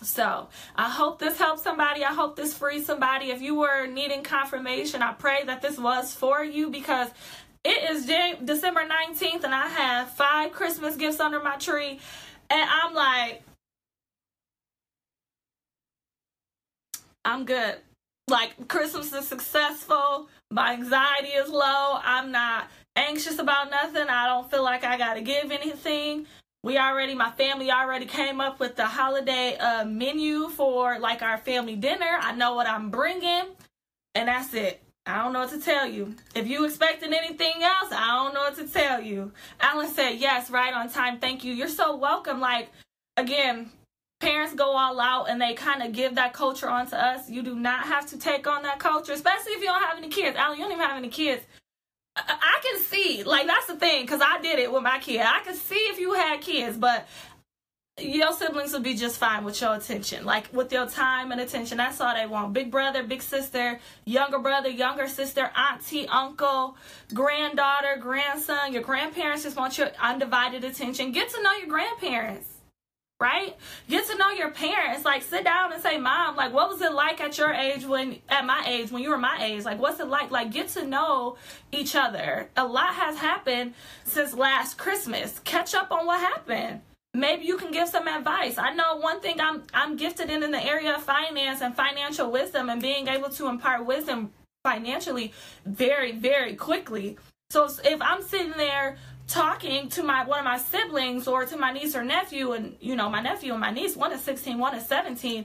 So 0.00 0.48
I 0.74 0.88
hope 0.88 1.18
this 1.18 1.38
helps 1.38 1.62
somebody. 1.62 2.04
I 2.04 2.12
hope 2.14 2.36
this 2.36 2.54
frees 2.54 2.86
somebody. 2.86 3.30
If 3.30 3.42
you 3.42 3.54
were 3.54 3.86
needing 3.86 4.22
confirmation, 4.22 5.02
I 5.02 5.12
pray 5.12 5.44
that 5.44 5.60
this 5.62 5.78
was 5.78 6.14
for 6.14 6.42
you 6.42 6.70
because 6.70 7.08
It 7.64 7.90
is 7.90 8.06
December 8.44 8.82
19th, 8.88 9.44
and 9.44 9.54
I 9.54 9.68
have 9.68 10.10
five 10.10 10.50
Christmas 10.52 10.96
gifts 10.96 11.20
under 11.20 11.40
my 11.40 11.56
tree. 11.56 12.00
And 12.50 12.70
I'm 12.70 12.92
like, 12.92 13.42
I'm 17.24 17.44
good. 17.44 17.76
Like, 18.28 18.66
Christmas 18.66 19.12
is 19.12 19.28
successful. 19.28 20.28
My 20.50 20.72
anxiety 20.72 21.28
is 21.28 21.48
low. 21.50 21.98
I'm 22.02 22.32
not 22.32 22.68
anxious 22.96 23.38
about 23.38 23.70
nothing. 23.70 24.08
I 24.08 24.26
don't 24.26 24.50
feel 24.50 24.64
like 24.64 24.82
I 24.82 24.98
got 24.98 25.14
to 25.14 25.20
give 25.20 25.52
anything. 25.52 26.26
We 26.64 26.78
already, 26.78 27.14
my 27.16 27.32
family 27.32 27.72
already 27.72 28.06
came 28.06 28.40
up 28.40 28.60
with 28.60 28.76
the 28.76 28.86
holiday 28.86 29.56
uh, 29.56 29.84
menu 29.84 30.48
for 30.48 31.00
like 31.00 31.20
our 31.20 31.38
family 31.38 31.74
dinner. 31.74 32.18
I 32.20 32.32
know 32.36 32.54
what 32.54 32.68
I'm 32.68 32.88
bringing, 32.88 33.46
and 34.14 34.28
that's 34.28 34.54
it. 34.54 34.80
I 35.04 35.20
don't 35.20 35.32
know 35.32 35.40
what 35.40 35.50
to 35.50 35.60
tell 35.60 35.88
you. 35.88 36.14
If 36.36 36.46
you 36.46 36.64
expecting 36.64 37.12
anything 37.12 37.64
else, 37.64 37.88
I 37.90 38.06
don't 38.14 38.32
know 38.32 38.42
what 38.42 38.56
to 38.58 38.68
tell 38.68 39.00
you. 39.00 39.32
Alan 39.60 39.88
said, 39.88 40.12
yes, 40.12 40.50
right 40.50 40.72
on 40.72 40.88
time. 40.88 41.18
Thank 41.18 41.42
you. 41.42 41.52
You're 41.52 41.66
so 41.66 41.96
welcome. 41.96 42.38
Like, 42.38 42.70
again, 43.16 43.72
parents 44.20 44.54
go 44.54 44.76
all 44.76 45.00
out 45.00 45.28
and 45.28 45.40
they 45.40 45.54
kind 45.54 45.82
of 45.82 45.92
give 45.92 46.14
that 46.14 46.32
culture 46.32 46.68
onto 46.68 46.94
us. 46.94 47.28
You 47.28 47.42
do 47.42 47.56
not 47.56 47.86
have 47.86 48.06
to 48.10 48.18
take 48.18 48.46
on 48.46 48.62
that 48.62 48.78
culture, 48.78 49.12
especially 49.12 49.54
if 49.54 49.60
you 49.60 49.66
don't 49.66 49.82
have 49.82 49.98
any 49.98 50.08
kids. 50.08 50.36
Alan, 50.36 50.56
you 50.56 50.62
don't 50.62 50.72
even 50.72 50.86
have 50.86 50.96
any 50.96 51.08
kids. 51.08 51.42
I, 52.14 52.60
can 52.62 52.80
see, 52.80 53.22
like, 53.24 53.46
that's 53.46 53.66
the 53.66 53.76
thing, 53.76 54.02
because 54.02 54.20
I 54.20 54.40
did 54.40 54.58
it 54.58 54.72
with 54.72 54.82
my 54.82 54.98
kid. 54.98 55.20
I 55.20 55.40
can 55.44 55.54
see 55.54 55.74
if 55.74 55.98
you 55.98 56.12
had 56.12 56.40
kids, 56.40 56.76
but 56.76 57.08
your 57.98 58.32
siblings 58.32 58.72
will 58.72 58.80
be 58.80 58.94
just 58.94 59.18
fine 59.18 59.44
with 59.44 59.60
your 59.60 59.74
attention, 59.74 60.24
like 60.24 60.52
with 60.52 60.72
your 60.72 60.86
time 60.86 61.30
and 61.30 61.40
attention. 61.40 61.76
That's 61.76 62.00
all 62.00 62.14
they 62.14 62.26
want. 62.26 62.54
Big 62.54 62.70
brother, 62.70 63.02
big 63.02 63.22
sister, 63.22 63.80
younger 64.04 64.38
brother, 64.38 64.70
younger 64.70 65.06
sister, 65.06 65.50
auntie, 65.54 66.08
uncle, 66.08 66.76
granddaughter, 67.12 67.98
grandson. 68.00 68.72
Your 68.72 68.82
grandparents 68.82 69.42
just 69.42 69.56
want 69.56 69.76
your 69.76 69.90
undivided 70.00 70.64
attention. 70.64 71.12
Get 71.12 71.30
to 71.30 71.42
know 71.42 71.52
your 71.52 71.68
grandparents, 71.68 72.51
right? 73.22 73.56
Get 73.88 74.06
to 74.08 74.16
know 74.16 74.30
your 74.30 74.50
parents. 74.50 75.04
Like 75.04 75.22
sit 75.22 75.44
down 75.44 75.72
and 75.72 75.80
say, 75.80 75.96
Mom, 75.96 76.34
like 76.34 76.52
what 76.52 76.68
was 76.68 76.82
it 76.82 76.92
like 76.92 77.20
at 77.20 77.38
your 77.38 77.52
age 77.52 77.86
when 77.86 78.18
at 78.28 78.44
my 78.44 78.64
age, 78.66 78.90
when 78.90 79.02
you 79.02 79.10
were 79.10 79.18
my 79.18 79.38
age? 79.40 79.64
Like 79.64 79.80
what's 79.80 80.00
it 80.00 80.08
like? 80.08 80.32
Like 80.32 80.50
get 80.50 80.68
to 80.70 80.84
know 80.84 81.36
each 81.70 81.94
other. 81.94 82.50
A 82.56 82.66
lot 82.66 82.94
has 82.94 83.16
happened 83.16 83.74
since 84.04 84.34
last 84.34 84.76
Christmas. 84.76 85.38
Catch 85.44 85.72
up 85.74 85.92
on 85.92 86.04
what 86.04 86.20
happened 86.20 86.80
maybe 87.14 87.44
you 87.44 87.58
can 87.58 87.70
give 87.70 87.88
some 87.88 88.08
advice. 88.08 88.56
I 88.56 88.72
know 88.72 88.96
one 88.96 89.20
thing 89.20 89.38
I'm 89.40 89.64
I'm 89.74 89.96
gifted 89.96 90.30
in 90.30 90.42
in 90.42 90.50
the 90.50 90.64
area 90.64 90.94
of 90.94 91.02
finance 91.02 91.60
and 91.60 91.76
financial 91.76 92.30
wisdom 92.30 92.70
and 92.70 92.80
being 92.80 93.06
able 93.06 93.28
to 93.30 93.48
impart 93.48 93.84
wisdom 93.84 94.32
financially 94.64 95.32
very 95.66 96.12
very 96.12 96.54
quickly. 96.54 97.18
So 97.50 97.68
if 97.84 98.00
I'm 98.00 98.22
sitting 98.22 98.54
there 98.56 98.96
talking 99.26 99.88
to 99.90 100.02
my 100.02 100.24
one 100.24 100.38
of 100.38 100.44
my 100.44 100.58
siblings 100.58 101.26
or 101.28 101.44
to 101.46 101.56
my 101.56 101.72
niece 101.72 101.94
or 101.94 102.04
nephew 102.04 102.52
and 102.52 102.76
you 102.80 102.96
know 102.96 103.08
my 103.08 103.20
nephew 103.20 103.52
and 103.52 103.60
my 103.60 103.70
niece 103.70 103.96
one 103.96 104.12
is 104.12 104.20
16 104.20 104.58
one 104.58 104.74
is 104.74 104.86
17 104.86 105.44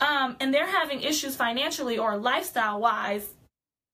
um, 0.00 0.36
and 0.40 0.52
they're 0.52 0.66
having 0.66 1.00
issues 1.00 1.36
financially 1.36 1.98
or 1.98 2.16
lifestyle 2.16 2.80
wise 2.80 3.28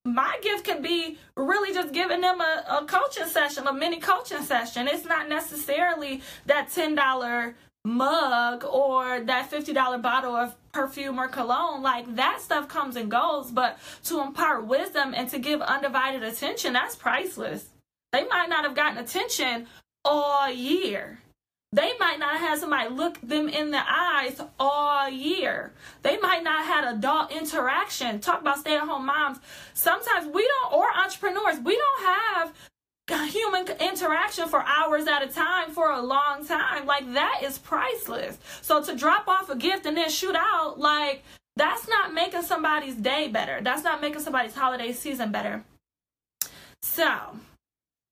my 0.04 0.38
gift 0.42 0.64
can 0.64 0.80
be 0.82 1.18
really 1.36 1.74
just 1.74 1.92
giving 1.92 2.20
them 2.20 2.40
a, 2.40 2.64
a 2.80 2.84
coaching 2.86 3.26
session, 3.26 3.66
a 3.66 3.72
mini 3.72 3.98
coaching 3.98 4.42
session. 4.42 4.88
It's 4.88 5.04
not 5.04 5.28
necessarily 5.28 6.22
that 6.46 6.70
$10 6.70 7.54
mug 7.84 8.64
or 8.64 9.20
that 9.20 9.50
$50 9.50 10.02
bottle 10.02 10.34
of 10.34 10.54
perfume 10.72 11.18
or 11.18 11.28
cologne. 11.28 11.82
Like 11.82 12.16
that 12.16 12.40
stuff 12.40 12.68
comes 12.68 12.96
and 12.96 13.10
goes, 13.10 13.50
but 13.50 13.78
to 14.04 14.20
impart 14.20 14.66
wisdom 14.66 15.14
and 15.14 15.28
to 15.30 15.38
give 15.38 15.60
undivided 15.60 16.22
attention, 16.22 16.72
that's 16.72 16.96
priceless. 16.96 17.68
They 18.12 18.26
might 18.26 18.48
not 18.48 18.64
have 18.64 18.74
gotten 18.74 18.98
attention 18.98 19.66
all 20.04 20.50
year. 20.50 21.20
They 21.72 21.92
might 21.98 22.18
not 22.18 22.38
have 22.38 22.48
had 22.48 22.58
somebody 22.60 22.88
look 22.88 23.20
them 23.20 23.48
in 23.48 23.70
the 23.70 23.82
eyes 23.86 24.40
all 24.58 25.08
year. 25.08 25.74
They 26.02 26.16
might 26.16 26.42
not 26.42 26.64
have 26.64 26.84
had 26.84 26.94
adult 26.94 27.30
interaction. 27.30 28.20
Talk 28.20 28.40
about 28.40 28.58
stay 28.58 28.76
at 28.76 28.88
home 28.88 29.04
moms. 29.04 29.38
Sometimes 29.74 30.32
we 30.32 30.46
don't, 30.46 30.72
or 30.72 30.86
entrepreneurs, 30.96 31.58
we 31.62 31.76
don't 31.76 32.04
have 32.06 32.54
human 33.30 33.66
interaction 33.80 34.48
for 34.48 34.62
hours 34.62 35.06
at 35.06 35.22
a 35.22 35.28
time 35.28 35.70
for 35.70 35.90
a 35.90 36.00
long 36.00 36.46
time. 36.46 36.86
Like 36.86 37.12
that 37.12 37.40
is 37.44 37.58
priceless. 37.58 38.38
So 38.62 38.82
to 38.82 38.96
drop 38.96 39.28
off 39.28 39.50
a 39.50 39.56
gift 39.56 39.84
and 39.84 39.96
then 39.96 40.08
shoot 40.08 40.36
out, 40.36 40.78
like 40.78 41.22
that's 41.56 41.86
not 41.88 42.14
making 42.14 42.42
somebody's 42.42 42.94
day 42.94 43.28
better. 43.28 43.60
That's 43.62 43.82
not 43.82 44.00
making 44.00 44.20
somebody's 44.20 44.54
holiday 44.54 44.92
season 44.92 45.32
better. 45.32 45.64
So 46.82 47.36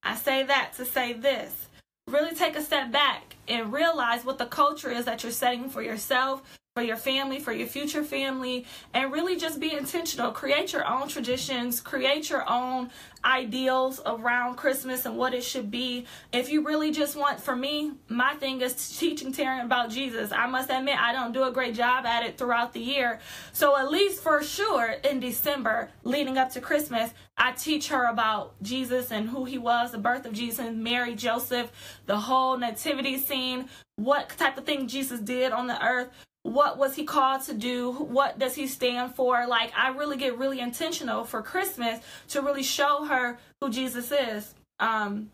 I 0.06 0.14
say 0.14 0.44
that 0.44 0.72
to 0.76 0.84
say 0.84 1.14
this. 1.14 1.66
Really 2.06 2.32
take 2.32 2.54
a 2.54 2.62
step 2.62 2.92
back 2.92 3.34
and 3.48 3.72
realize 3.72 4.24
what 4.24 4.38
the 4.38 4.46
culture 4.46 4.88
is 4.88 5.04
that 5.06 5.24
you're 5.24 5.32
setting 5.32 5.68
for 5.68 5.82
yourself 5.82 6.42
for 6.76 6.82
your 6.82 6.98
family, 6.98 7.38
for 7.38 7.54
your 7.54 7.66
future 7.66 8.04
family, 8.04 8.66
and 8.92 9.10
really 9.10 9.34
just 9.34 9.58
be 9.58 9.72
intentional. 9.72 10.30
Create 10.30 10.74
your 10.74 10.86
own 10.86 11.08
traditions, 11.08 11.80
create 11.80 12.28
your 12.28 12.46
own 12.46 12.90
ideals 13.24 13.98
around 14.04 14.56
Christmas 14.56 15.06
and 15.06 15.16
what 15.16 15.32
it 15.32 15.42
should 15.42 15.70
be. 15.70 16.04
If 16.34 16.50
you 16.50 16.66
really 16.66 16.90
just 16.90 17.16
want, 17.16 17.40
for 17.40 17.56
me, 17.56 17.92
my 18.10 18.34
thing 18.34 18.60
is 18.60 18.98
teaching 18.98 19.32
Taryn 19.32 19.64
about 19.64 19.88
Jesus. 19.88 20.32
I 20.32 20.46
must 20.48 20.68
admit, 20.68 20.98
I 21.00 21.14
don't 21.14 21.32
do 21.32 21.44
a 21.44 21.50
great 21.50 21.74
job 21.74 22.04
at 22.04 22.26
it 22.26 22.36
throughout 22.36 22.74
the 22.74 22.80
year. 22.80 23.20
So, 23.54 23.78
at 23.78 23.90
least 23.90 24.22
for 24.22 24.42
sure, 24.42 24.96
in 25.02 25.18
December, 25.18 25.88
leading 26.04 26.36
up 26.36 26.50
to 26.50 26.60
Christmas, 26.60 27.10
I 27.38 27.52
teach 27.52 27.88
her 27.88 28.04
about 28.04 28.54
Jesus 28.62 29.10
and 29.10 29.30
who 29.30 29.46
he 29.46 29.56
was, 29.56 29.92
the 29.92 29.98
birth 29.98 30.26
of 30.26 30.34
Jesus, 30.34 30.70
Mary, 30.74 31.14
Joseph, 31.14 31.72
the 32.04 32.18
whole 32.18 32.58
nativity 32.58 33.16
scene, 33.16 33.70
what 33.96 34.28
type 34.28 34.58
of 34.58 34.66
thing 34.66 34.88
Jesus 34.88 35.20
did 35.20 35.52
on 35.52 35.68
the 35.68 35.82
earth 35.82 36.10
what 36.46 36.78
was 36.78 36.94
he 36.94 37.04
called 37.04 37.42
to 37.42 37.52
do 37.52 37.92
what 37.92 38.38
does 38.38 38.54
he 38.54 38.66
stand 38.66 39.14
for 39.14 39.46
like 39.46 39.72
i 39.76 39.88
really 39.88 40.16
get 40.16 40.38
really 40.38 40.60
intentional 40.60 41.24
for 41.24 41.42
christmas 41.42 41.98
to 42.28 42.40
really 42.40 42.62
show 42.62 43.04
her 43.04 43.38
who 43.60 43.68
jesus 43.68 44.12
is 44.12 44.54
um 44.78 45.28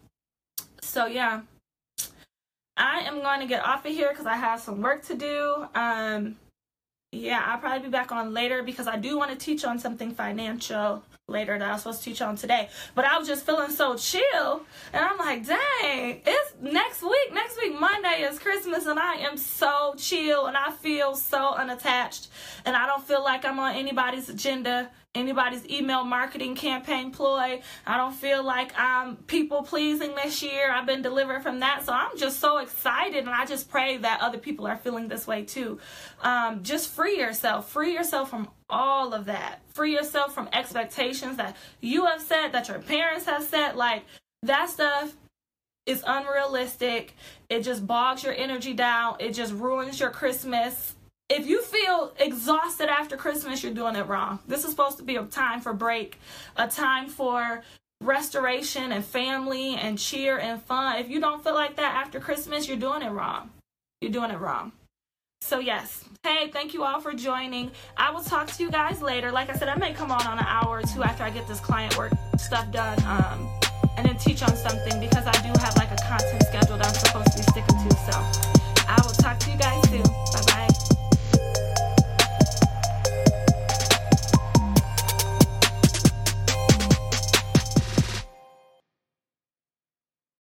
so 0.81 1.07
yeah 1.07 1.42
i 2.77 3.01
am 3.01 3.20
going 3.20 3.40
to 3.40 3.46
get 3.46 3.64
off 3.64 3.85
of 3.85 3.92
here 3.92 4.09
because 4.11 4.27
i 4.27 4.35
have 4.35 4.61
some 4.61 4.81
work 4.81 5.05
to 5.05 5.14
do 5.14 5.66
um 5.75 6.35
yeah 7.12 7.42
i'll 7.46 7.59
probably 7.59 7.81
be 7.81 7.90
back 7.90 8.11
on 8.11 8.33
later 8.33 8.62
because 8.62 8.87
i 8.87 8.96
do 8.96 9.18
want 9.18 9.31
to 9.31 9.37
teach 9.37 9.64
on 9.64 9.79
something 9.79 10.12
financial 10.12 11.03
later 11.29 11.59
that 11.59 11.68
I 11.68 11.72
was 11.72 11.83
supposed 11.83 12.03
to 12.03 12.05
teach 12.05 12.22
on 12.22 12.37
today. 12.37 12.68
But 12.94 13.05
I 13.05 13.18
was 13.18 13.27
just 13.27 13.44
feeling 13.44 13.70
so 13.70 13.96
chill. 13.96 14.62
And 14.92 15.05
I'm 15.05 15.18
like, 15.18 15.46
dang, 15.46 16.20
it's 16.25 16.55
next 16.61 17.03
week. 17.03 17.33
Next 17.33 17.57
week, 17.57 17.72
Monday 18.12 18.27
is 18.27 18.38
Christmas. 18.38 18.87
And 18.87 18.98
I 18.98 19.14
am 19.16 19.37
so 19.37 19.94
chill 19.96 20.46
and 20.46 20.57
I 20.57 20.70
feel 20.70 21.14
so 21.14 21.55
unattached. 21.55 22.29
And 22.64 22.77
I 22.77 22.87
don't 22.87 23.03
feel 23.07 23.22
like 23.22 23.44
I'm 23.44 23.59
on 23.59 23.75
anybody's 23.75 24.29
agenda 24.29 24.90
anybody's 25.14 25.68
email 25.68 26.05
marketing 26.05 26.55
campaign 26.55 27.11
ploy. 27.11 27.61
I 27.87 27.96
don't 27.98 28.14
feel 28.14 28.42
like 28.42 28.72
I'm 28.79 29.16
people 29.16 29.62
pleasing 29.62 30.14
this 30.14 30.42
year. 30.42 30.72
I've 30.72 30.87
been 30.87 31.03
delivered 31.03 31.42
from 31.42 31.61
that. 31.61 31.85
So 31.85 31.92
I'm 31.92 32.16
just 32.16 32.40
so 32.40 32.59
excited. 32.59 33.18
And 33.18 33.29
I 33.29 33.44
just 33.44 33.68
pray 33.68 33.98
that 33.98 34.22
other 34.22 34.38
people 34.38 34.66
are 34.66 34.77
feeling 34.77 35.09
this 35.09 35.27
way 35.27 35.44
too. 35.44 35.79
Um, 36.22 36.62
just 36.62 36.88
free 36.88 37.18
yourself. 37.18 37.68
Free 37.68 37.92
yourself 37.92 38.31
from 38.31 38.48
all 38.70 39.12
of 39.12 39.27
that. 39.27 39.61
Free 39.75 39.92
yourself 39.94 40.35
from 40.35 40.48
expectations 40.51 41.37
that 41.37 41.59
you 41.83 42.07
have 42.07 42.22
set, 42.22 42.53
that 42.53 42.68
your 42.68 42.79
parents 42.79 43.27
have 43.27 43.42
set. 43.42 43.77
Like 43.77 44.05
that 44.42 44.70
stuff 44.70 45.12
is 45.87 46.05
unrealistic. 46.07 47.14
It 47.49 47.61
just 47.61 47.87
bogs 47.87 48.23
your 48.23 48.35
energy 48.35 48.73
down. 48.73 49.16
It 49.18 49.33
just 49.33 49.53
ruins 49.53 50.01
your 50.01 50.11
Christmas 50.11 50.95
if 51.33 51.47
you 51.47 51.62
feel 51.62 52.12
exhausted 52.18 52.90
after 52.90 53.16
Christmas, 53.16 53.62
you're 53.62 53.73
doing 53.73 53.97
it 53.97 54.07
wrong. 54.07 54.38
This 54.47 54.64
is 54.64 54.71
supposed 54.71 54.99
to 54.99 55.03
be 55.03 55.16
a 55.16 55.23
time 55.25 55.61
for 55.61 55.73
break, 55.73 56.21
a 56.57 56.68
time 56.68 57.09
for 57.09 57.62
restoration 58.03 58.92
and 58.92 59.03
family 59.03 59.77
and 59.77 59.99
cheer 59.99 60.38
and 60.38 60.62
fun. 60.62 60.99
If 60.99 61.09
you 61.09 61.21
don't 61.21 61.42
feel 61.42 61.55
like 61.55 61.77
that 61.77 61.95
after 61.95 62.21
Christmas, 62.21 62.68
you're 62.68 62.77
doing 62.77 63.03
it 63.03 63.11
wrong. 63.11 63.51
You're 64.03 64.12
doing 64.12 64.31
it 64.31 64.40
wrong. 64.40 64.73
So, 65.40 65.59
yes. 65.59 66.05
Hey, 66.23 66.51
thank 66.51 66.75
you 66.75 66.85
all 66.85 67.01
for 67.01 67.14
joining. 67.14 67.71
I 67.97 68.11
will 68.11 68.23
talk 68.23 68.49
to 68.49 68.62
you 68.62 68.71
guys 68.71 69.01
later. 69.01 69.33
Like 69.33 69.49
I 69.49 69.55
said, 69.55 69.68
I 69.68 69.77
may 69.77 69.92
come 69.92 70.12
on 70.12 70.27
on 70.27 70.38
an 70.38 70.45
hour 70.47 70.81
or 70.81 70.83
two 70.83 71.03
after 71.03 71.25
I 71.25 71.31
get 71.31 71.49
this 71.49 71.61
client 71.61 71.97
work 71.97 72.12
stuff 72.37 72.71
done 72.71 73.03
um, 73.05 73.49
and 74.03 74.11
then 74.11 74.17
teach 74.19 74.43
on 74.43 74.57
something 74.57 74.99
because 74.99 75.27
I 75.27 75.33
do 75.43 75.53
have 75.61 75.77
like 75.77 75.93
a 75.93 75.97
content 75.97 76.43
schedule 76.49 76.77
that 76.77 76.88
I'm 76.88 76.95
supposed 76.95 77.31
to 77.33 77.38
be 77.38 77.43
sticking 77.45 77.88
to. 77.88 77.97
So 78.11 78.19
I 78.88 79.01
will 79.05 79.12
talk 79.15 79.38
to 79.38 79.51
you 79.51 79.57
guys 79.57 79.81
soon. 79.88 80.03
Bye 80.03 80.43
bye. 80.47 80.72